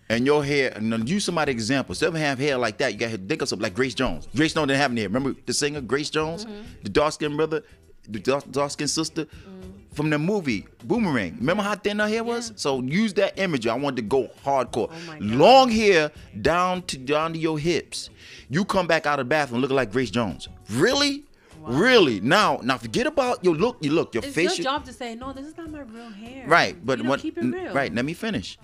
and 0.09 0.25
your 0.25 0.43
hair. 0.43 0.71
And 0.75 1.07
use 1.09 1.25
somebody 1.25 1.51
example. 1.51 1.91
Instead 1.93 2.07
of 2.09 2.15
have 2.15 2.39
hair 2.39 2.57
like 2.57 2.77
that, 2.79 2.93
you 2.93 2.99
got 2.99 3.11
to 3.11 3.17
think 3.17 3.41
of 3.41 3.49
something 3.49 3.63
like 3.63 3.73
Grace 3.75 3.93
Jones. 3.95 4.27
Grace 4.35 4.53
Jones 4.53 4.67
didn't 4.67 4.81
have 4.81 4.91
any 4.91 5.01
hair. 5.01 5.09
Remember 5.09 5.35
the 5.45 5.53
singer 5.53 5.81
Grace 5.81 6.09
Jones, 6.09 6.45
Mm-hmm. 6.45 6.61
the 6.83 6.89
dark 6.89 7.13
skinned 7.13 7.37
brother, 7.37 7.63
the 8.09 8.19
dark, 8.19 8.49
dark 8.51 8.71
skinned 8.71 8.89
sister 8.89 9.25
Mm. 9.25 9.71
from 9.93 10.09
the 10.09 10.17
movie 10.19 10.65
Boomerang. 10.83 11.35
Remember 11.39 11.63
how 11.63 11.75
thin 11.75 11.99
her 11.99 12.07
hair 12.07 12.23
was? 12.23 12.53
So 12.55 12.81
use 12.81 13.13
that 13.15 13.37
imagery. 13.37 13.71
I 13.71 13.75
wanted 13.75 13.97
to 13.97 14.01
go 14.03 14.29
hardcore. 14.45 14.89
Oh. 14.91 15.15
Long 15.19 15.69
hair 15.69 16.11
down 16.41 16.83
to 16.83 16.97
down 16.97 17.33
to 17.33 17.39
your 17.39 17.59
hips. 17.59 18.09
You 18.49 18.63
come 18.63 18.87
back 18.87 19.05
out 19.05 19.19
of 19.19 19.25
the 19.25 19.29
bathroom 19.29 19.59
looking 19.61 19.75
like 19.75 19.91
Grace 19.91 20.09
Jones. 20.11 20.47
Really? 20.71 21.23
Really? 21.59 22.21
Now, 22.21 22.61
now 22.63 22.77
forget 22.77 23.07
about 23.07 23.43
your 23.43 23.53
look. 23.55 23.75
You 23.81 23.91
look 23.91 24.13
your 24.13 24.21
face. 24.23 24.51
It's 24.51 24.57
your 24.59 24.63
job 24.63 24.85
to 24.85 24.93
say, 24.93 25.15
no, 25.15 25.33
this 25.33 25.45
is 25.47 25.57
not 25.57 25.69
my 25.69 25.81
real 25.81 26.09
hair. 26.11 26.47
Right, 26.47 26.77
but 26.85 26.97
you 26.99 27.03
know, 27.03 27.09
what? 27.09 27.19
keep 27.19 27.37
it 27.37 27.43
real. 27.43 27.73
Right, 27.73 27.93
let 27.93 28.05
me 28.05 28.13
finish. 28.13 28.57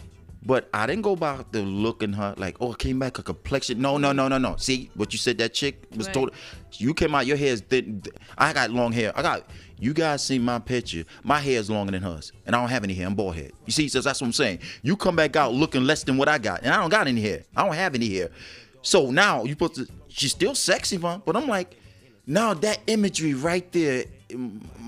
But 0.45 0.69
I 0.73 0.85
didn't 0.87 1.03
go 1.03 1.15
by 1.15 1.45
the 1.51 1.61
look 1.61 2.03
in 2.03 2.13
her, 2.13 2.33
like, 2.37 2.57
oh, 2.59 2.73
it 2.73 2.77
came 2.79 2.99
back 2.99 3.17
a 3.17 3.23
complexion. 3.23 3.79
No, 3.79 3.97
no, 3.97 4.11
no, 4.11 4.27
no, 4.27 4.37
no. 4.37 4.55
See 4.57 4.89
what 4.95 5.13
you 5.13 5.17
said? 5.19 5.37
That 5.37 5.53
chick 5.53 5.85
was 5.95 6.07
Right. 6.07 6.13
told. 6.13 6.31
You 6.73 6.93
came 6.93 7.15
out. 7.15 7.25
Your 7.25 7.37
hair 7.37 7.53
is 7.53 7.61
thin. 7.61 8.03
I 8.37 8.51
got 8.51 8.69
long 8.71 8.91
hair. 8.91 9.17
I 9.17 9.21
got. 9.21 9.49
You 9.79 9.93
guys 9.93 10.23
see 10.23 10.39
my 10.39 10.59
picture. 10.59 11.03
My 11.23 11.39
hair 11.39 11.59
is 11.59 11.69
longer 11.69 11.91
than 11.91 12.01
hers, 12.03 12.31
and 12.45 12.55
I 12.55 12.59
don't 12.59 12.69
have 12.69 12.83
any 12.83 12.93
hair. 12.93 13.07
I'm 13.07 13.15
bald 13.15 13.35
head. 13.35 13.51
You 13.65 13.71
see, 13.71 13.87
so 13.87 14.01
that's 14.01 14.21
what 14.21 14.27
I'm 14.27 14.33
saying. 14.33 14.59
You 14.81 14.95
come 14.97 15.15
back 15.15 15.35
out 15.35 15.53
looking 15.53 15.83
less 15.85 16.03
than 16.03 16.17
what 16.17 16.27
I 16.27 16.37
got, 16.37 16.63
and 16.63 16.73
I 16.73 16.77
don't 16.81 16.89
got 16.89 17.07
any 17.07 17.21
hair. 17.21 17.43
I 17.55 17.65
don't 17.65 17.75
have 17.75 17.95
any 17.95 18.09
hair. 18.13 18.29
So 18.81 19.11
now 19.11 19.43
you 19.43 19.51
supposed 19.51 19.75
to. 19.75 19.87
She's 20.09 20.31
still 20.31 20.55
sexy, 20.55 20.97
man. 20.97 21.21
But 21.25 21.35
I'm 21.37 21.47
like, 21.47 21.75
now 22.27 22.53
that 22.55 22.79
imagery 22.87 23.33
right 23.33 23.69
there. 23.71 24.05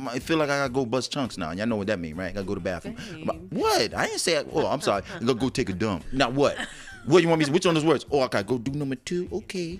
I 0.08 0.20
feel 0.20 0.38
like 0.38 0.50
I 0.50 0.58
gotta 0.60 0.74
go 0.74 0.86
bust 0.86 1.12
chunks 1.12 1.38
now. 1.38 1.52
Y'all 1.52 1.66
know 1.68 1.76
what 1.76 1.88
that 1.88 2.00
mean, 2.00 2.16
right? 2.16 2.30
I 2.30 2.32
gotta 2.34 2.46
go 2.46 2.56
to 2.56 2.60
the 2.60 2.64
bathroom. 2.64 2.96
What? 3.50 3.94
I 3.94 4.08
didn't 4.08 4.20
say. 4.20 4.44
Oh, 4.54 4.68
I'm 4.68 4.82
sorry. 4.88 5.04
I 5.16 5.20
gotta 5.20 5.34
go 5.36 5.50
take 5.50 5.70
a 5.70 5.74
dump. 5.74 6.04
Now 6.12 6.30
what? 6.30 6.58
What 7.08 7.22
you 7.22 7.30
want 7.30 7.38
me? 7.38 7.46
to 7.46 7.52
Which 7.52 7.64
one 7.68 7.78
of 7.78 7.84
those 7.84 7.88
words? 7.88 8.06
Oh, 8.12 8.22
I 8.22 8.28
gotta 8.28 8.46
go 8.46 8.58
do 8.58 8.72
number 8.72 8.96
two. 8.96 9.30
Okay. 9.32 9.80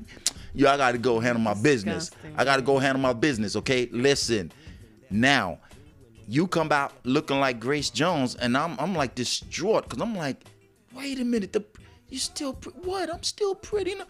Yeah, 0.54 0.74
I 0.74 0.78
gotta 0.78 1.00
go 1.00 1.20
handle 1.20 1.42
my 1.42 1.56
business. 1.56 2.10
Disgusting. 2.12 2.36
I 2.38 2.44
gotta 2.46 2.62
go 2.62 2.78
handle 2.78 3.02
my 3.02 3.14
business. 3.14 3.56
Okay. 3.56 3.90
Listen. 3.92 4.52
Now, 5.10 5.58
you 6.28 6.46
come 6.46 6.72
out 6.72 6.94
looking 7.04 7.40
like 7.40 7.60
Grace 7.60 7.90
Jones, 7.90 8.36
and 8.36 8.56
I'm 8.56 8.76
I'm 8.80 8.94
like 8.94 9.16
distraught 9.16 9.86
because 9.90 10.02
I'm 10.04 10.16
like, 10.16 10.40
wait 10.94 11.20
a 11.20 11.26
minute, 11.26 11.52
the 11.52 11.64
you 12.10 12.20
still 12.20 12.54
pre- 12.54 12.74
what? 12.84 13.12
I'm 13.12 13.24
still 13.24 13.56
pretty. 13.56 13.96
No- 13.96 14.06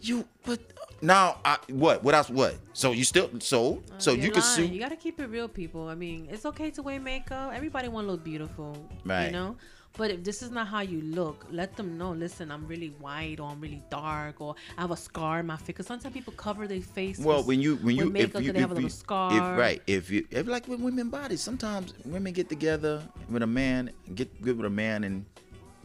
You 0.00 0.26
but 0.46 0.58
now 1.00 1.38
I 1.44 1.58
what? 1.68 2.02
What 2.02 2.14
else? 2.14 2.28
What? 2.30 2.56
So 2.72 2.92
you 2.92 3.04
still 3.04 3.30
so 3.40 3.82
uh, 3.92 3.98
so 3.98 4.12
You're 4.12 4.32
can 4.32 4.42
lying. 4.42 4.54
sue. 4.54 4.66
You 4.66 4.80
gotta 4.80 4.96
keep 4.96 5.20
it 5.20 5.26
real, 5.28 5.48
people. 5.48 5.88
I 5.88 5.94
mean, 5.94 6.28
it's 6.30 6.44
okay 6.46 6.70
to 6.72 6.82
wear 6.82 7.00
makeup. 7.00 7.52
Everybody 7.54 7.88
want 7.88 8.06
to 8.06 8.12
look 8.12 8.24
beautiful, 8.24 8.76
Right. 9.04 9.26
You 9.26 9.32
know. 9.32 9.56
But 9.96 10.10
if 10.12 10.22
this 10.22 10.42
is 10.42 10.50
not 10.52 10.68
how 10.68 10.80
you 10.80 11.00
look, 11.00 11.46
let 11.50 11.74
them 11.76 11.98
know. 11.98 12.12
Listen, 12.12 12.52
I'm 12.52 12.68
really 12.68 12.90
white, 13.00 13.40
or 13.40 13.48
I'm 13.50 13.60
really 13.60 13.82
dark, 13.90 14.40
or 14.40 14.54
I 14.76 14.82
have 14.82 14.92
a 14.92 14.96
scar 14.96 15.40
in 15.40 15.46
my 15.46 15.56
face. 15.56 15.68
Because 15.68 15.86
sometimes 15.86 16.12
people 16.14 16.34
cover 16.34 16.68
their 16.68 16.82
face. 16.82 17.18
Well, 17.18 17.38
with- 17.38 17.46
when 17.46 17.60
you 17.60 17.76
when 17.76 17.96
you 17.96 18.08
makeup, 18.10 18.40
if 18.42 18.46
you 18.46 18.52
they 18.52 18.60
have 18.60 18.70
if 18.72 18.76
a 18.78 18.80
you 18.80 18.86
little 18.86 18.96
scar. 18.96 19.32
if 19.54 19.58
right 19.58 19.82
if 19.86 20.10
you 20.10 20.24
if 20.30 20.46
like 20.46 20.68
with 20.68 20.80
women 20.80 21.08
bodies 21.10 21.40
sometimes 21.40 21.94
women 22.04 22.32
get 22.32 22.48
together 22.48 23.02
with 23.30 23.42
a 23.42 23.46
man 23.46 23.90
get 24.14 24.40
good 24.40 24.56
with 24.56 24.66
a 24.66 24.70
man 24.70 25.02
and 25.04 25.24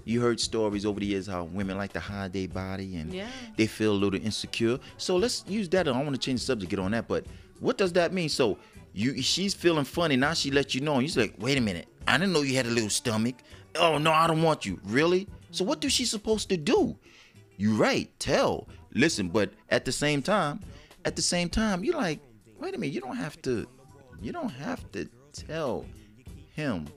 you 0.05 0.21
heard 0.21 0.39
stories 0.39 0.85
over 0.85 0.99
the 0.99 1.05
years 1.05 1.27
how 1.27 1.43
women 1.45 1.77
like 1.77 1.93
to 1.93 1.99
hide 1.99 2.33
their 2.33 2.47
body 2.47 2.95
and 2.97 3.13
Yeah. 3.13 3.27
they 3.57 3.67
feel 3.67 3.91
a 3.93 3.99
little 4.03 4.19
insecure. 4.19 4.79
So 4.97 5.15
let's 5.17 5.43
use 5.47 5.69
that. 5.69 5.87
I 5.87 5.91
don't 5.93 6.03
want 6.05 6.15
to 6.15 6.21
change 6.21 6.41
the 6.41 6.45
subject, 6.47 6.69
get 6.69 6.79
on 6.79 6.91
that, 6.91 7.07
but 7.07 7.25
what 7.59 7.77
does 7.77 7.93
that 7.93 8.13
mean? 8.13 8.29
So 8.29 8.57
you 8.93 9.21
she's 9.21 9.53
feeling 9.53 9.85
funny 9.85 10.15
now. 10.15 10.33
She 10.33 10.51
let 10.51 10.75
you 10.75 10.81
know, 10.81 10.95
and 10.95 11.15
you're 11.15 11.25
like, 11.25 11.35
wait 11.39 11.57
a 11.57 11.61
minute, 11.61 11.87
I 12.07 12.17
didn't 12.17 12.33
know 12.33 12.41
you 12.41 12.55
had 12.55 12.65
a 12.65 12.69
little 12.69 12.89
stomach. 12.89 13.35
Oh 13.75 13.97
no, 13.97 14.11
I 14.11 14.27
don't 14.27 14.43
want 14.43 14.65
you. 14.65 14.79
Really? 14.83 15.27
So 15.51 15.63
what 15.63 15.83
is 15.83 15.91
she 15.93 16.05
supposed 16.05 16.49
to 16.49 16.57
do? 16.57 16.95
You 17.57 17.75
right, 17.75 18.09
tell. 18.19 18.67
Listen, 18.93 19.29
but 19.29 19.51
at 19.69 19.85
the 19.85 19.91
same 19.91 20.21
time, 20.21 20.59
at 21.05 21.15
the 21.15 21.21
same 21.21 21.49
time, 21.49 21.83
you're 21.83 21.95
like, 21.97 22.19
wait 22.59 22.75
a 22.75 22.77
minute, 22.77 22.93
you 22.93 23.01
don't 23.01 23.15
have 23.15 23.41
to, 23.43 23.67
you 24.21 24.31
don't 24.31 24.49
have 24.49 24.91
to 24.91 25.07
tell 25.31 25.85
him, 26.55 26.87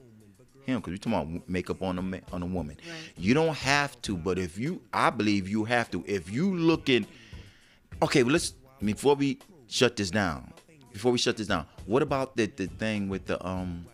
him, 0.67 0.79
because 0.79 0.91
we're 0.91 0.97
talking 0.97 1.31
about 1.35 1.49
makeup 1.49 1.81
on 1.81 1.97
a 1.97 2.01
ma- 2.01 2.17
on 2.31 2.43
a 2.43 2.45
woman. 2.45 2.75
Right. 2.87 2.95
You 3.17 3.33
don't 3.33 3.55
have 3.55 3.99
to, 4.03 4.15
but 4.17 4.37
if 4.37 4.57
you, 4.59 4.81
I 4.93 5.09
believe 5.09 5.47
you 5.47 5.63
have 5.65 5.89
to. 5.91 6.03
If 6.05 6.29
you 6.31 6.53
looking, 6.55 7.07
okay, 8.01 8.23
well 8.23 8.33
let's 8.33 8.53
before 8.83 9.15
we 9.15 9.39
shut 9.67 9.95
this 9.95 10.11
down. 10.11 10.53
Before 10.93 11.11
we 11.11 11.17
shut 11.17 11.37
this 11.37 11.47
down, 11.47 11.65
what 11.85 12.01
about 12.03 12.35
the 12.35 12.45
the 12.47 12.67
thing 12.67 13.07
with 13.09 13.25
the 13.25 13.43
um 13.45 13.85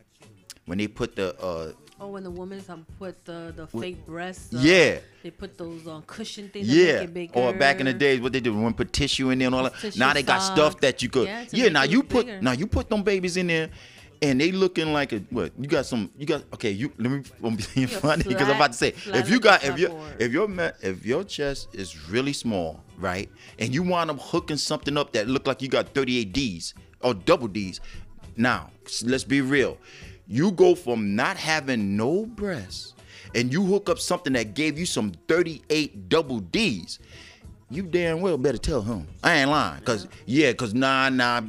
when 0.65 0.77
they 0.79 0.87
put 0.87 1.15
the 1.15 1.39
uh 1.39 1.71
Oh, 2.01 2.07
when 2.07 2.23
the 2.23 2.31
women's 2.31 2.67
um, 2.69 2.85
put 2.99 3.23
the 3.23 3.53
the 3.55 3.67
fake 3.67 4.05
breasts. 4.05 4.53
uh, 4.53 4.59
Yeah. 4.61 4.97
They 5.21 5.31
put 5.31 5.57
those 5.57 5.87
uh, 5.87 6.01
cushion 6.05 6.49
things. 6.49 6.67
to 6.67 6.73
Yeah. 6.73 7.05
Make 7.05 7.29
it. 7.29 7.37
Or 7.39 7.53
back 7.53 7.79
in 7.79 7.85
the 7.85 7.93
days, 7.93 8.19
what 8.19 8.33
they 8.33 8.41
did, 8.41 8.53
when 8.53 8.73
put 8.73 8.91
tissue 8.91 9.29
in 9.29 9.39
there 9.39 9.45
and 9.47 9.55
all 9.55 9.63
that. 9.63 9.95
Now 9.95 10.11
they 10.11 10.23
got 10.23 10.39
stuff 10.39 10.79
that 10.81 11.01
you 11.01 11.07
could. 11.09 11.27
Yeah, 11.27 11.45
Yeah. 11.51 11.69
now 11.69 11.83
you 11.83 11.99
look 11.99 12.09
put 12.09 12.27
now 12.41 12.51
you 12.51 12.67
put 12.67 12.89
them 12.89 13.03
babies 13.03 13.37
in 13.37 13.47
there, 13.47 13.69
and 14.23 14.39
they 14.39 14.51
looking 14.53 14.93
like 14.93 15.11
a 15.11 15.19
what? 15.29 15.51
You 15.59 15.67
got 15.67 15.85
some. 15.85 16.09
You 16.17 16.25
got 16.25 16.43
okay. 16.53 16.71
You 16.71 16.91
let 16.97 17.11
me. 17.11 17.23
I'm 17.43 17.57
being 17.75 17.87
funny 17.87 18.23
because 18.23 18.47
I'm 18.47 18.55
about 18.55 18.71
to 18.71 18.77
say 18.77 18.93
if 19.07 19.29
you 19.29 19.39
got 19.39 19.63
if 19.63 19.77
your 19.77 19.91
if 20.17 20.31
your 20.31 20.49
if 20.81 21.05
your 21.05 21.23
chest 21.25 21.75
is 21.75 22.09
really 22.09 22.33
small, 22.33 22.81
right, 22.97 23.29
and 23.59 23.73
you 23.73 23.83
wind 23.83 24.09
up 24.09 24.19
hooking 24.19 24.57
something 24.57 24.97
up 24.97 25.11
that 25.13 25.27
look 25.27 25.45
like 25.45 25.61
you 25.61 25.67
got 25.67 25.89
38 25.89 26.31
D's 26.31 26.73
or 27.01 27.13
double 27.13 27.47
D's. 27.49 27.81
Now 28.37 28.71
let's 29.03 29.25
be 29.25 29.41
real. 29.41 29.77
You 30.25 30.51
go 30.51 30.73
from 30.73 31.15
not 31.15 31.35
having 31.35 31.97
no 31.97 32.25
breasts 32.25 32.93
and 33.35 33.51
you 33.51 33.65
hook 33.65 33.89
up 33.89 33.99
something 33.99 34.33
that 34.33 34.53
gave 34.53 34.79
you 34.79 34.85
some 34.85 35.11
38 35.27 36.07
double 36.07 36.39
D's, 36.39 36.99
you 37.75 37.83
damn 37.83 38.21
well 38.21 38.37
better 38.37 38.57
tell 38.57 38.81
him. 38.81 39.07
I 39.23 39.37
ain't 39.37 39.49
lying. 39.49 39.81
Cause 39.83 40.07
yeah, 40.25 40.53
cause 40.53 40.73
nah, 40.73 41.09
nah. 41.09 41.41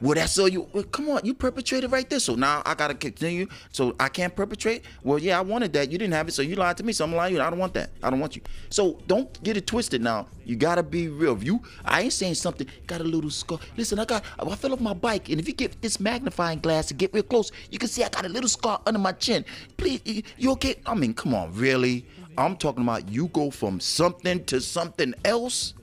Well, 0.00 0.14
that's 0.14 0.32
so 0.32 0.46
you 0.46 0.68
well, 0.72 0.84
come 0.84 1.10
on, 1.10 1.20
you 1.24 1.34
perpetrated 1.34 1.92
right 1.92 2.08
there. 2.08 2.20
So 2.20 2.34
now 2.34 2.62
I 2.64 2.74
gotta 2.74 2.94
continue. 2.94 3.46
So 3.72 3.94
I 4.00 4.08
can't 4.08 4.34
perpetrate. 4.34 4.84
Well, 5.02 5.18
yeah, 5.18 5.38
I 5.38 5.42
wanted 5.42 5.72
that. 5.74 5.90
You 5.90 5.98
didn't 5.98 6.14
have 6.14 6.28
it, 6.28 6.32
so 6.32 6.42
you 6.42 6.56
lied 6.56 6.76
to 6.78 6.82
me. 6.82 6.92
So 6.92 7.04
I'm 7.04 7.14
lying 7.14 7.34
you. 7.34 7.40
I 7.40 7.50
don't 7.50 7.58
want 7.58 7.74
that. 7.74 7.90
I 8.02 8.10
don't 8.10 8.20
want 8.20 8.36
you. 8.36 8.42
So 8.70 8.98
don't 9.06 9.42
get 9.42 9.56
it 9.56 9.66
twisted 9.66 10.02
now. 10.02 10.26
You 10.44 10.56
gotta 10.56 10.82
be 10.82 11.08
real. 11.08 11.36
If 11.36 11.44
you 11.44 11.60
I 11.84 12.02
ain't 12.02 12.12
saying 12.12 12.34
something, 12.34 12.66
got 12.86 13.00
a 13.00 13.04
little 13.04 13.30
scar. 13.30 13.58
Listen, 13.76 13.98
I 13.98 14.04
got 14.04 14.24
I 14.38 14.54
fell 14.56 14.72
off 14.72 14.80
my 14.80 14.94
bike, 14.94 15.28
and 15.28 15.40
if 15.40 15.48
you 15.48 15.54
get 15.54 15.80
this 15.82 16.00
magnifying 16.00 16.60
glass 16.60 16.90
and 16.90 16.98
get 16.98 17.12
real 17.12 17.22
close, 17.22 17.52
you 17.70 17.78
can 17.78 17.88
see 17.88 18.04
I 18.04 18.08
got 18.08 18.24
a 18.24 18.28
little 18.28 18.48
scar 18.48 18.80
under 18.86 19.00
my 19.00 19.12
chin. 19.12 19.44
Please, 19.76 20.22
you 20.38 20.52
okay? 20.52 20.76
I 20.86 20.94
mean, 20.94 21.14
come 21.14 21.34
on, 21.34 21.52
really? 21.54 22.06
I'm 22.38 22.56
talking 22.56 22.82
about 22.82 23.08
you 23.08 23.28
go 23.28 23.50
from 23.50 23.80
something 23.80 24.44
to 24.46 24.60
something 24.60 25.14
else, 25.24 25.74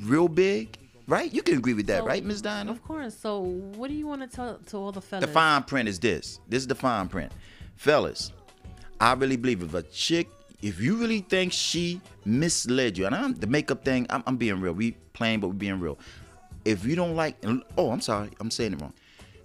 real 0.00 0.28
big, 0.28 0.76
right? 1.06 1.32
You 1.32 1.42
can 1.42 1.56
agree 1.58 1.74
with 1.74 1.86
that, 1.86 2.00
So, 2.00 2.06
right, 2.06 2.24
Ms. 2.24 2.42
Dinah? 2.42 2.70
Of 2.70 2.82
course. 2.82 3.16
So, 3.16 3.40
what 3.40 3.88
do 3.88 3.94
you 3.94 4.06
want 4.06 4.22
to 4.22 4.28
tell 4.28 4.58
to 4.58 4.76
all 4.76 4.92
the 4.92 5.00
fellas? 5.00 5.24
The 5.24 5.32
fine 5.32 5.62
print 5.62 5.88
is 5.88 5.98
this. 5.98 6.40
This 6.48 6.62
is 6.62 6.66
the 6.66 6.74
fine 6.74 7.08
print. 7.08 7.32
Fellas, 7.76 8.32
I 9.00 9.12
really 9.14 9.36
believe 9.36 9.62
if 9.62 9.74
a 9.74 9.82
chick, 9.82 10.28
if 10.60 10.80
you 10.80 10.96
really 10.96 11.20
think 11.20 11.52
she 11.52 12.00
misled 12.24 12.98
you, 12.98 13.06
and 13.06 13.14
I'm 13.14 13.34
the 13.34 13.46
makeup 13.46 13.84
thing, 13.84 14.06
I'm, 14.10 14.22
I'm 14.26 14.36
being 14.36 14.60
real. 14.60 14.72
We 14.72 14.92
playing, 15.12 15.40
but 15.40 15.48
we 15.48 15.56
being 15.56 15.80
real. 15.80 15.98
If 16.64 16.84
you 16.84 16.96
don't 16.96 17.14
like, 17.14 17.36
oh, 17.78 17.90
I'm 17.90 18.00
sorry, 18.00 18.30
I'm 18.40 18.50
saying 18.50 18.74
it 18.74 18.80
wrong. 18.80 18.92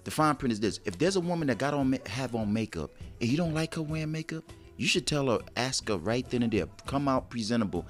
The 0.03 0.11
fine 0.11 0.35
print 0.35 0.51
is 0.51 0.59
this: 0.59 0.79
if 0.83 0.97
there's 0.97 1.15
a 1.15 1.21
woman 1.21 1.47
that 1.47 1.57
got 1.57 1.73
on 1.73 1.97
have 2.07 2.35
on 2.35 2.51
makeup 2.51 2.91
and 3.21 3.29
you 3.29 3.37
don't 3.37 3.53
like 3.53 3.75
her 3.75 3.81
wearing 3.81 4.11
makeup, 4.11 4.43
You 4.77 4.87
should 4.87 5.05
tell 5.05 5.27
her, 5.27 5.39
ask 5.55 5.87
her 5.87 5.97
right 5.97 6.27
then 6.29 6.43
and 6.43 6.51
there. 6.51 6.67
Come 6.85 7.07
out 7.07 7.29
presentable. 7.29 7.85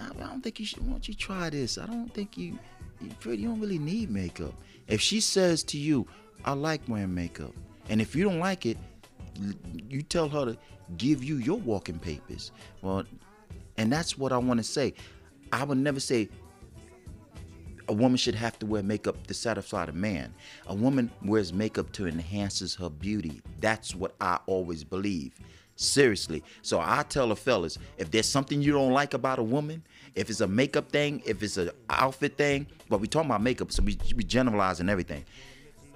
I, 0.00 0.08
don't 0.08 0.42
think 0.42 0.60
you 0.60 0.66
should. 0.66 0.84
Why 0.84 0.92
don't 0.92 1.08
you 1.08 1.14
try 1.14 1.50
this? 1.50 1.78
I 1.78 1.86
don't 1.86 2.12
think 2.12 2.36
you, 2.36 2.58
you, 3.00 3.10
you 3.32 3.48
don't 3.48 3.60
really 3.60 3.78
need 3.78 4.10
makeup. 4.10 4.54
If 4.88 5.00
she 5.00 5.20
says 5.20 5.62
to 5.64 5.78
you, 5.78 6.06
I 6.44 6.52
like 6.52 6.80
wearing 6.88 7.14
makeup, 7.14 7.52
and 7.88 8.00
if 8.00 8.16
you 8.16 8.24
don't 8.24 8.40
like 8.40 8.66
it, 8.66 8.78
you 9.88 10.02
tell 10.02 10.28
her 10.28 10.46
to 10.46 10.58
give 10.96 11.22
you 11.22 11.36
your 11.36 11.58
walking 11.58 11.98
papers. 11.98 12.52
Well, 12.80 13.04
and 13.76 13.92
that's 13.92 14.18
what 14.18 14.32
I 14.32 14.38
want 14.38 14.58
to 14.58 14.64
say. 14.64 14.94
I 15.52 15.64
would 15.64 15.78
never 15.78 16.00
say 16.00 16.28
a 17.88 17.92
woman 17.92 18.16
should 18.16 18.34
have 18.34 18.58
to 18.60 18.66
wear 18.66 18.82
makeup 18.82 19.26
to 19.26 19.34
satisfy 19.34 19.86
the 19.86 19.92
man. 19.92 20.32
A 20.66 20.74
woman 20.74 21.10
wears 21.24 21.52
makeup 21.52 21.92
to 21.92 22.06
enhances 22.06 22.74
her 22.76 22.88
beauty. 22.88 23.42
That's 23.60 23.94
what 23.94 24.14
I 24.20 24.38
always 24.46 24.84
believe. 24.84 25.34
Seriously. 25.76 26.42
So 26.62 26.80
I 26.80 27.04
tell 27.08 27.28
the 27.28 27.36
fellas, 27.36 27.78
if 27.98 28.10
there's 28.10 28.28
something 28.28 28.62
you 28.62 28.72
don't 28.72 28.92
like 28.92 29.14
about 29.14 29.38
a 29.38 29.42
woman, 29.42 29.82
if 30.14 30.28
it's 30.30 30.40
a 30.40 30.46
makeup 30.46 30.90
thing, 30.90 31.22
if 31.24 31.42
it's 31.42 31.56
an 31.56 31.70
outfit 31.88 32.36
thing, 32.36 32.66
but 32.88 33.00
we 33.00 33.08
talking 33.08 33.30
about 33.30 33.42
makeup, 33.42 33.72
so 33.72 33.82
we 33.82 33.98
we 34.14 34.24
generalizing 34.24 34.88
everything. 34.88 35.24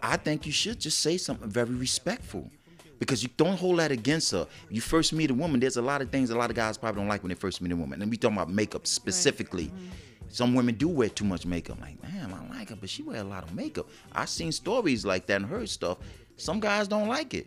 I 0.02 0.16
think 0.16 0.46
you 0.46 0.52
should 0.52 0.80
just 0.80 1.00
say 1.00 1.16
something 1.18 1.48
very 1.48 1.74
respectful. 1.74 2.50
Because 2.98 3.22
you 3.22 3.28
don't 3.36 3.58
hold 3.58 3.78
that 3.78 3.92
against 3.92 4.32
her. 4.32 4.46
You 4.70 4.80
first 4.80 5.12
meet 5.12 5.30
a 5.30 5.34
woman, 5.34 5.60
there's 5.60 5.76
a 5.76 5.82
lot 5.82 6.00
of 6.00 6.08
things 6.08 6.30
a 6.30 6.34
lot 6.34 6.48
of 6.48 6.56
guys 6.56 6.78
probably 6.78 7.02
don't 7.02 7.08
like 7.08 7.22
when 7.22 7.28
they 7.28 7.34
first 7.34 7.60
meet 7.60 7.70
a 7.70 7.76
woman. 7.76 8.00
And 8.00 8.10
we 8.10 8.16
talking 8.16 8.38
about 8.38 8.48
makeup 8.48 8.86
specifically. 8.86 9.64
Right. 9.64 9.74
Mm-hmm 9.74 9.90
some 10.28 10.54
women 10.54 10.74
do 10.74 10.88
wear 10.88 11.08
too 11.08 11.24
much 11.24 11.46
makeup. 11.46 11.80
Like, 11.80 12.02
man, 12.02 12.32
I 12.32 12.58
like 12.58 12.70
her, 12.70 12.76
but 12.76 12.90
she 12.90 13.02
wear 13.02 13.20
a 13.20 13.24
lot 13.24 13.44
of 13.44 13.54
makeup. 13.54 13.88
I've 14.12 14.28
seen 14.28 14.52
stories 14.52 15.04
like 15.04 15.26
that 15.26 15.36
and 15.36 15.46
heard 15.46 15.68
stuff. 15.68 15.98
Some 16.36 16.60
guys 16.60 16.88
don't 16.88 17.08
like 17.08 17.34
it. 17.34 17.46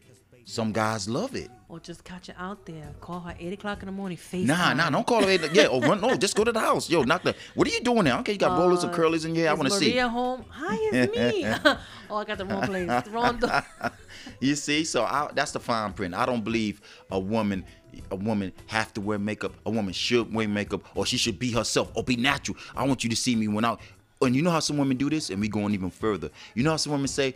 Some 0.50 0.72
guys 0.72 1.08
love 1.08 1.36
it. 1.36 1.52
Or 1.68 1.80
just 1.80 2.04
catch 2.04 2.26
her 2.26 2.34
out 2.36 2.66
there. 2.66 2.96
Call 3.02 3.20
her 3.20 3.36
eight 3.40 3.54
o'clock 3.54 3.84
in 3.84 3.86
the 3.86 3.92
morning. 3.92 4.18
Face. 4.18 4.48
Nah, 4.48 4.74
nah, 4.74 4.90
don't 4.90 5.06
call 5.06 5.22
her 5.22 5.30
eight. 5.30 5.48
Yeah, 5.54 5.68
or 5.68 5.80
run. 5.80 6.02
No, 6.02 6.16
just 6.16 6.36
go 6.36 6.44
to 6.44 6.52
the 6.52 6.60
house. 6.60 6.90
Yo, 6.90 7.04
knock 7.04 7.22
the. 7.22 7.36
What 7.54 7.68
are 7.68 7.72
you 7.72 7.82
doing 7.82 8.06
now? 8.06 8.22
Okay, 8.22 8.32
you 8.32 8.40
got 8.40 8.58
uh, 8.58 8.60
rollers 8.60 8.84
and 8.84 8.92
curlies 8.92 9.28
in 9.28 9.36
here. 9.36 9.48
I 9.48 9.54
want 9.54 9.70
to 9.70 9.76
see. 9.76 9.90
Maria 9.90 10.10
home. 10.10 10.44
Hi, 10.50 10.76
it's 10.92 11.16
me. 11.16 11.46
oh, 12.10 12.16
I 12.16 12.26
got 12.26 12.40
the 12.40 12.46
wrong 12.46 12.64
place. 12.64 12.88
The 12.88 13.12
wrong 13.12 13.38
door. 13.38 13.64
you 14.40 14.56
see, 14.56 14.86
so 14.86 15.04
I, 15.04 15.30
that's 15.36 15.52
the 15.52 15.60
fine 15.60 15.94
print. 15.94 16.16
I 16.16 16.26
don't 16.26 16.44
believe 16.44 16.82
a 17.12 17.20
woman 17.20 17.64
a 18.10 18.16
woman 18.16 18.52
have 18.66 18.92
to 18.96 19.02
wear 19.02 19.20
makeup. 19.20 19.54
A 19.68 19.70
woman 19.70 19.94
should 19.94 20.34
wear 20.34 20.48
makeup, 20.48 20.82
or 20.96 21.06
she 21.06 21.18
should 21.18 21.38
be 21.38 21.52
herself, 21.52 21.92
or 21.94 22.04
be 22.04 22.16
natural. 22.16 22.58
I 22.76 22.88
want 22.88 23.04
you 23.04 23.12
to 23.12 23.16
see 23.16 23.36
me 23.36 23.48
when 23.48 23.66
I. 23.66 23.78
And 24.20 24.36
you 24.36 24.42
know 24.42 24.50
how 24.50 24.62
some 24.62 24.80
women 24.80 24.98
do 24.98 25.12
this, 25.12 25.30
and 25.30 25.40
we 25.40 25.48
going 25.48 25.76
even 25.76 25.92
further. 25.92 26.32
You 26.56 26.64
know 26.64 26.72
how 26.72 26.78
some 26.78 26.94
women 26.94 27.08
say, 27.08 27.36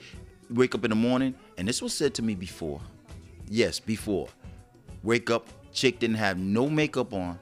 wake 0.49 0.73
up 0.73 0.83
in 0.83 0.89
the 0.89 0.95
morning, 0.95 1.35
and 1.59 1.67
this 1.67 1.79
was 1.79 1.93
said 1.93 2.15
to 2.15 2.23
me 2.23 2.33
before. 2.33 2.81
Yes, 3.49 3.79
before. 3.79 4.27
Wake 5.03 5.29
up, 5.29 5.47
chick 5.71 5.99
didn't 5.99 6.15
have 6.17 6.37
no 6.37 6.69
makeup 6.69 7.13
on, 7.13 7.39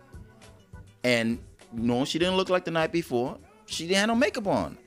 and 1.03 1.39
no, 1.71 2.05
she 2.05 2.19
didn't 2.19 2.35
look 2.35 2.49
like 2.49 2.65
the 2.65 2.71
night 2.71 2.91
before. 2.91 3.37
She 3.65 3.87
didn't 3.87 3.99
have 3.99 4.07
no 4.07 4.15
makeup 4.15 4.47
on, 4.47 4.77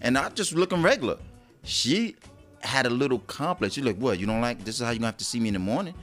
and 0.00 0.16
I 0.18 0.28
just 0.30 0.52
looking 0.52 0.82
regular. 0.82 1.18
She 1.64 2.16
had 2.60 2.86
a 2.86 2.90
little 2.90 3.20
complex. 3.20 3.74
She's 3.74 3.84
like, 3.84 3.96
"What? 3.96 4.18
You 4.18 4.26
don't 4.26 4.40
like? 4.40 4.64
This 4.64 4.76
is 4.76 4.82
how 4.82 4.90
you 4.90 4.98
gonna 4.98 5.08
have 5.08 5.16
to 5.18 5.24
see 5.24 5.40
me 5.40 5.48
in 5.48 5.54
the 5.54 5.60
morning." 5.60 5.94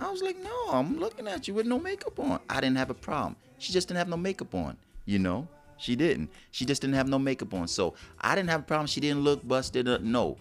I 0.00 0.10
was 0.10 0.22
like, 0.22 0.36
no, 0.42 0.66
I'm 0.70 0.98
looking 0.98 1.28
at 1.28 1.46
you 1.48 1.54
with 1.54 1.66
no 1.66 1.78
makeup 1.78 2.18
on. 2.18 2.40
I 2.48 2.60
didn't 2.60 2.76
have 2.76 2.90
a 2.90 2.94
problem. 2.94 3.36
She 3.58 3.72
just 3.72 3.88
didn't 3.88 3.98
have 3.98 4.08
no 4.08 4.16
makeup 4.16 4.54
on, 4.54 4.76
you 5.04 5.18
know? 5.18 5.48
She 5.76 5.96
didn't. 5.96 6.30
She 6.50 6.64
just 6.64 6.82
didn't 6.82 6.94
have 6.94 7.08
no 7.08 7.18
makeup 7.18 7.54
on. 7.54 7.68
So 7.68 7.94
I 8.20 8.34
didn't 8.34 8.50
have 8.50 8.60
a 8.60 8.64
problem. 8.64 8.86
She 8.86 9.00
didn't 9.00 9.22
look 9.22 9.46
busted. 9.46 9.86
No. 10.02 10.36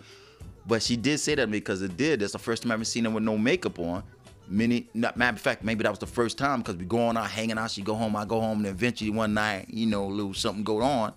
But 0.65 0.81
she 0.81 0.95
did 0.95 1.19
say 1.19 1.35
that 1.35 1.51
because 1.51 1.81
it 1.81 1.97
did. 1.97 2.21
That's 2.21 2.33
the 2.33 2.39
first 2.39 2.63
time 2.63 2.71
I 2.71 2.75
ever 2.75 2.85
seen 2.85 3.05
her 3.05 3.11
with 3.11 3.23
no 3.23 3.37
makeup 3.37 3.79
on. 3.79 4.03
Many, 4.47 4.89
not 4.93 5.17
matter 5.17 5.35
of 5.35 5.41
fact, 5.41 5.63
maybe 5.63 5.83
that 5.83 5.89
was 5.89 5.99
the 5.99 6.07
first 6.07 6.37
time 6.37 6.59
because 6.59 6.75
we 6.75 6.85
going 6.85 7.17
out 7.17 7.29
hanging 7.29 7.57
out. 7.57 7.71
She 7.71 7.81
go 7.81 7.95
home, 7.95 8.15
I 8.15 8.25
go 8.25 8.39
home, 8.39 8.59
and 8.59 8.67
eventually 8.67 9.09
one 9.09 9.33
night, 9.33 9.67
you 9.69 9.85
know, 9.85 10.05
a 10.05 10.07
little 10.07 10.33
something 10.33 10.63
go 10.63 10.81
on. 10.81 11.13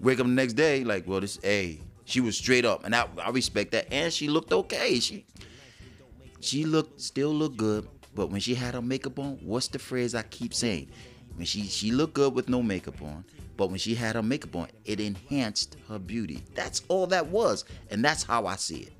Wake 0.00 0.20
up 0.20 0.26
the 0.26 0.32
next 0.32 0.54
day, 0.54 0.84
like, 0.84 1.06
well, 1.06 1.20
this, 1.20 1.38
hey, 1.42 1.80
she 2.04 2.20
was 2.20 2.36
straight 2.36 2.64
up, 2.64 2.84
and 2.84 2.94
I, 2.94 3.06
I 3.22 3.30
respect 3.30 3.72
that. 3.72 3.92
And 3.92 4.12
she 4.12 4.28
looked 4.28 4.52
okay. 4.52 5.00
She, 5.00 5.24
she 6.40 6.64
looked 6.64 7.00
still 7.00 7.32
looked 7.32 7.56
good, 7.56 7.88
but 8.14 8.30
when 8.30 8.40
she 8.40 8.54
had 8.54 8.74
her 8.74 8.82
makeup 8.82 9.18
on, 9.18 9.38
what's 9.42 9.68
the 9.68 9.78
phrase 9.78 10.14
I 10.14 10.22
keep 10.22 10.52
saying? 10.52 10.90
When 11.34 11.46
she 11.46 11.62
she 11.64 11.90
looked 11.90 12.14
good 12.14 12.34
with 12.34 12.48
no 12.48 12.62
makeup 12.62 13.00
on, 13.02 13.24
but 13.56 13.68
when 13.68 13.78
she 13.78 13.94
had 13.94 14.16
her 14.16 14.22
makeup 14.22 14.54
on, 14.56 14.68
it 14.84 15.00
enhanced 15.00 15.76
her 15.88 15.98
beauty. 15.98 16.42
That's 16.54 16.82
all 16.88 17.06
that 17.08 17.26
was, 17.26 17.64
and 17.90 18.04
that's 18.04 18.22
how 18.22 18.46
I 18.46 18.56
see 18.56 18.80
it. 18.80 18.92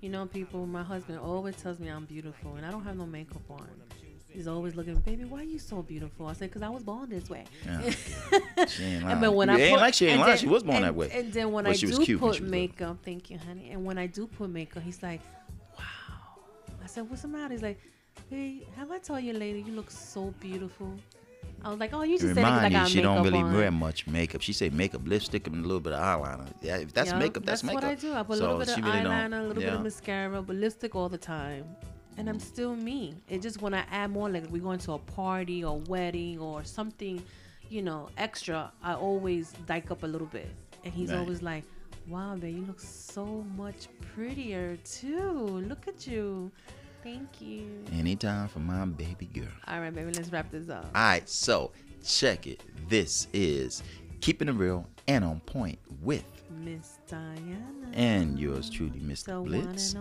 You 0.00 0.10
know, 0.10 0.26
people, 0.26 0.66
my 0.66 0.82
husband 0.82 1.18
always 1.18 1.56
tells 1.56 1.80
me 1.80 1.88
I'm 1.88 2.04
beautiful, 2.04 2.54
and 2.54 2.64
I 2.64 2.70
don't 2.70 2.84
have 2.84 2.96
no 2.96 3.06
makeup 3.06 3.42
on. 3.50 3.68
He's 4.28 4.46
always 4.46 4.76
looking, 4.76 4.94
baby, 4.96 5.24
why 5.24 5.40
are 5.40 5.44
you 5.44 5.58
so 5.58 5.82
beautiful? 5.82 6.26
I 6.26 6.34
said, 6.34 6.50
because 6.50 6.62
I 6.62 6.68
was 6.68 6.84
born 6.84 7.08
this 7.08 7.28
way. 7.28 7.44
Yeah. 7.64 7.90
she 8.68 8.84
ain't 8.84 9.04
lying. 9.04 9.24
And 9.24 9.34
when 9.34 9.50
I 9.50 9.58
ain't 9.58 9.74
put, 9.74 9.80
like 9.80 9.94
she 9.94 10.06
ain't 10.06 10.20
lying. 10.20 10.38
She 10.38 10.46
was 10.46 10.62
born 10.62 10.76
and, 10.76 10.84
that 10.84 10.94
way. 10.94 11.10
And 11.12 11.32
then 11.32 11.50
when 11.50 11.64
but 11.64 11.72
I 11.72 11.76
do 11.76 12.18
put 12.18 12.40
makeup, 12.42 12.98
thank 13.04 13.30
you, 13.30 13.38
honey. 13.38 13.70
And 13.72 13.84
when 13.84 13.98
I 13.98 14.06
do 14.06 14.26
put 14.26 14.50
makeup, 14.50 14.82
he's 14.84 15.02
like, 15.02 15.20
wow. 15.76 15.84
I 16.84 16.86
said, 16.86 17.08
"What's 17.10 17.22
the 17.22 17.28
matter?" 17.28 17.52
He's 17.52 17.62
like, 17.62 17.80
"Hey, 18.30 18.66
have 18.76 18.92
I 18.92 18.98
told 18.98 19.22
you, 19.22 19.32
lady, 19.32 19.62
you 19.62 19.72
look 19.72 19.90
so 19.90 20.32
beautiful." 20.38 20.94
I 21.64 21.70
was 21.70 21.78
like, 21.78 21.92
"Oh, 21.92 22.02
you 22.02 22.18
just 22.18 22.34
said 22.34 22.42
like 22.42 22.88
she 22.88 23.00
don't 23.00 23.24
really 23.24 23.40
on. 23.40 23.52
wear 23.52 23.70
much 23.70 24.06
makeup. 24.06 24.40
She 24.40 24.52
said 24.52 24.72
makeup, 24.72 25.02
lipstick, 25.04 25.46
and 25.46 25.56
a 25.56 25.62
little 25.62 25.80
bit 25.80 25.92
of 25.92 26.00
eyeliner. 26.00 26.46
Yeah, 26.62 26.76
if 26.76 26.92
that's 26.92 27.10
yep, 27.10 27.18
makeup, 27.18 27.44
that's, 27.44 27.62
that's 27.62 27.64
makeup. 27.64 27.82
That's 27.82 28.02
what 28.04 28.10
I 28.10 28.14
do. 28.14 28.18
I 28.18 28.22
put 28.22 28.38
so 28.38 28.44
a 28.44 28.46
little 28.46 28.58
bit 28.58 28.68
of 28.68 28.84
really 28.84 29.06
eyeliner, 29.06 29.40
a 29.40 29.42
little 29.42 29.62
yeah. 29.62 29.70
bit 29.70 29.78
of 29.78 29.82
mascara, 29.82 30.42
but 30.42 30.56
lipstick 30.56 30.94
all 30.94 31.08
the 31.08 31.18
time. 31.18 31.64
And 32.16 32.28
I'm 32.28 32.40
still 32.40 32.74
me. 32.74 33.14
It 33.28 33.42
just 33.42 33.60
when 33.62 33.74
I 33.74 33.84
add 33.90 34.10
more, 34.10 34.28
like 34.28 34.48
we're 34.50 34.62
going 34.62 34.78
to 34.80 34.92
a 34.92 34.98
party 34.98 35.64
or 35.64 35.78
wedding 35.88 36.38
or 36.38 36.64
something, 36.64 37.22
you 37.68 37.82
know, 37.82 38.08
extra, 38.16 38.72
I 38.82 38.94
always 38.94 39.52
dyke 39.66 39.90
up 39.90 40.02
a 40.02 40.06
little 40.06 40.26
bit. 40.26 40.48
And 40.84 40.92
he's 40.92 41.10
right. 41.10 41.18
always 41.18 41.42
like, 41.42 41.64
"Wow, 42.08 42.36
babe, 42.36 42.56
you 42.56 42.64
look 42.64 42.80
so 42.80 43.44
much 43.56 43.88
prettier 44.14 44.78
too. 44.84 45.62
Look 45.68 45.88
at 45.88 46.06
you." 46.06 46.52
Thank 47.08 47.40
you. 47.40 47.84
Anytime 47.90 48.48
for 48.48 48.58
my 48.58 48.84
baby 48.84 49.30
girl. 49.32 49.48
All 49.66 49.80
right, 49.80 49.94
baby, 49.94 50.12
let's 50.12 50.30
wrap 50.30 50.50
this 50.50 50.68
up. 50.68 50.84
All 50.94 51.02
right, 51.02 51.26
so 51.26 51.72
check 52.04 52.46
it. 52.46 52.62
This 52.86 53.28
is 53.32 53.82
Keeping 54.20 54.48
It 54.48 54.52
Real 54.52 54.86
and 55.06 55.24
On 55.24 55.40
Point 55.40 55.78
with 56.02 56.26
Miss 56.62 56.98
Diana. 57.08 57.64
And 57.94 58.38
yours 58.38 58.68
truly, 58.68 59.00
Mr. 59.00 59.24
The 59.24 59.40
Blitz. 59.40 59.96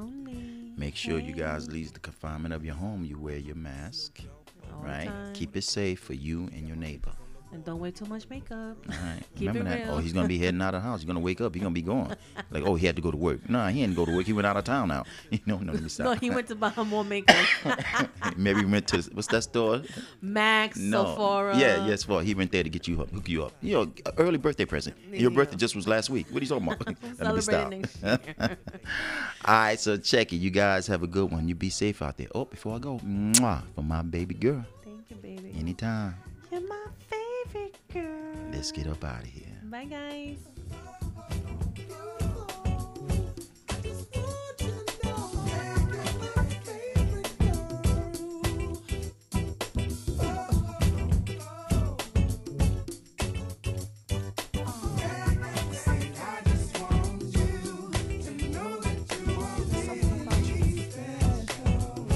Make 0.75 0.97
sure 0.97 1.17
hey. 1.17 1.27
you 1.27 1.33
guys 1.33 1.71
leave 1.71 1.93
the 1.93 2.01
confinement 2.01 2.53
of 2.53 2.65
your 2.65 2.75
home. 2.75 3.05
You 3.05 3.17
wear 3.17 3.37
your 3.37 3.55
mask. 3.55 4.21
All 4.73 4.83
right? 4.83 5.09
Keep 5.33 5.55
it 5.55 5.63
safe 5.63 6.01
for 6.01 6.13
you 6.13 6.49
and 6.53 6.67
your 6.67 6.75
neighbor. 6.75 7.13
And 7.53 7.63
don't 7.63 7.79
wear 7.79 7.91
too 7.91 8.05
much 8.05 8.29
makeup. 8.29 8.51
All 8.57 8.75
right. 8.89 9.21
Remember 9.39 9.63
that. 9.63 9.85
Real. 9.85 9.95
Oh, 9.95 9.97
he's 9.99 10.11
gonna 10.11 10.27
be 10.27 10.37
heading 10.37 10.61
out 10.61 10.75
of 10.75 10.81
the 10.83 10.87
house. 10.87 10.99
He's 10.99 11.07
gonna 11.07 11.21
wake 11.21 11.39
up. 11.39 11.53
He's 11.55 11.63
gonna 11.63 11.73
be 11.73 11.81
gone. 11.81 12.15
like, 12.51 12.63
oh, 12.65 12.75
he 12.75 12.85
had 12.85 12.95
to 12.97 13.01
go 13.01 13.09
to 13.09 13.17
work. 13.17 13.49
Nah, 13.49 13.69
he 13.69 13.81
didn't 13.81 13.95
go 13.95 14.05
to 14.05 14.13
work. 14.13 14.25
He 14.25 14.33
went 14.33 14.45
out 14.45 14.57
of 14.57 14.63
town 14.63 14.89
now. 14.89 15.03
You 15.31 15.39
know, 15.45 15.57
no, 15.59 15.73
let 15.73 15.83
me 15.83 15.89
stop. 15.89 16.05
no, 16.05 16.13
he 16.15 16.29
went 16.29 16.47
to 16.47 16.55
buy 16.55 16.73
more 16.83 17.03
makeup. 17.05 17.45
Maybe 18.37 18.61
he 18.61 18.65
went 18.65 18.87
to 18.87 19.01
what's 19.13 19.27
that 19.27 19.43
store? 19.43 19.81
Max, 20.21 20.77
no. 20.77 21.05
Sephora. 21.05 21.57
Yeah, 21.57 21.85
yes, 21.85 22.03
for 22.03 22.21
he 22.21 22.33
went 22.33 22.51
there 22.51 22.63
to 22.63 22.69
get 22.69 22.87
you 22.87 23.01
up, 23.01 23.11
hook 23.11 23.29
you 23.29 23.43
up. 23.43 23.53
You 23.61 23.73
know, 23.73 23.91
uh, 24.05 24.11
early 24.17 24.37
birthday 24.37 24.65
present. 24.65 24.95
Yeah. 25.11 25.19
Your 25.19 25.31
birthday 25.31 25.57
just 25.57 25.75
was 25.75 25.87
last 25.87 26.09
week. 26.09 26.27
What 26.31 26.41
are 26.41 26.45
you 26.45 26.49
talking 26.49 26.67
about? 26.67 26.97
let 27.19 27.35
me 27.35 27.83
stop. 27.89 28.17
All 29.45 29.53
right, 29.53 29.79
so 29.79 29.97
check 29.97 30.33
it. 30.33 30.37
You 30.37 30.49
guys 30.49 30.87
have 30.87 31.03
a 31.03 31.07
good 31.07 31.31
one. 31.31 31.47
You 31.47 31.55
be 31.55 31.69
safe 31.69 32.01
out 32.01 32.17
there. 32.17 32.27
Oh, 32.33 32.45
before 32.45 32.75
I 32.75 32.79
go, 32.79 32.99
mwah, 32.99 33.61
for 33.75 33.83
my 33.83 34.01
baby 34.01 34.35
girl. 34.35 34.65
Thank 34.83 35.09
you, 35.09 35.17
baby. 35.17 35.53
Anytime. 35.57 36.15
Let's 38.51 38.71
get 38.71 38.87
up 38.87 39.03
out 39.03 39.21
of 39.21 39.27
here. 39.27 39.59
Bye, 39.63 39.85
guys. 39.85 40.37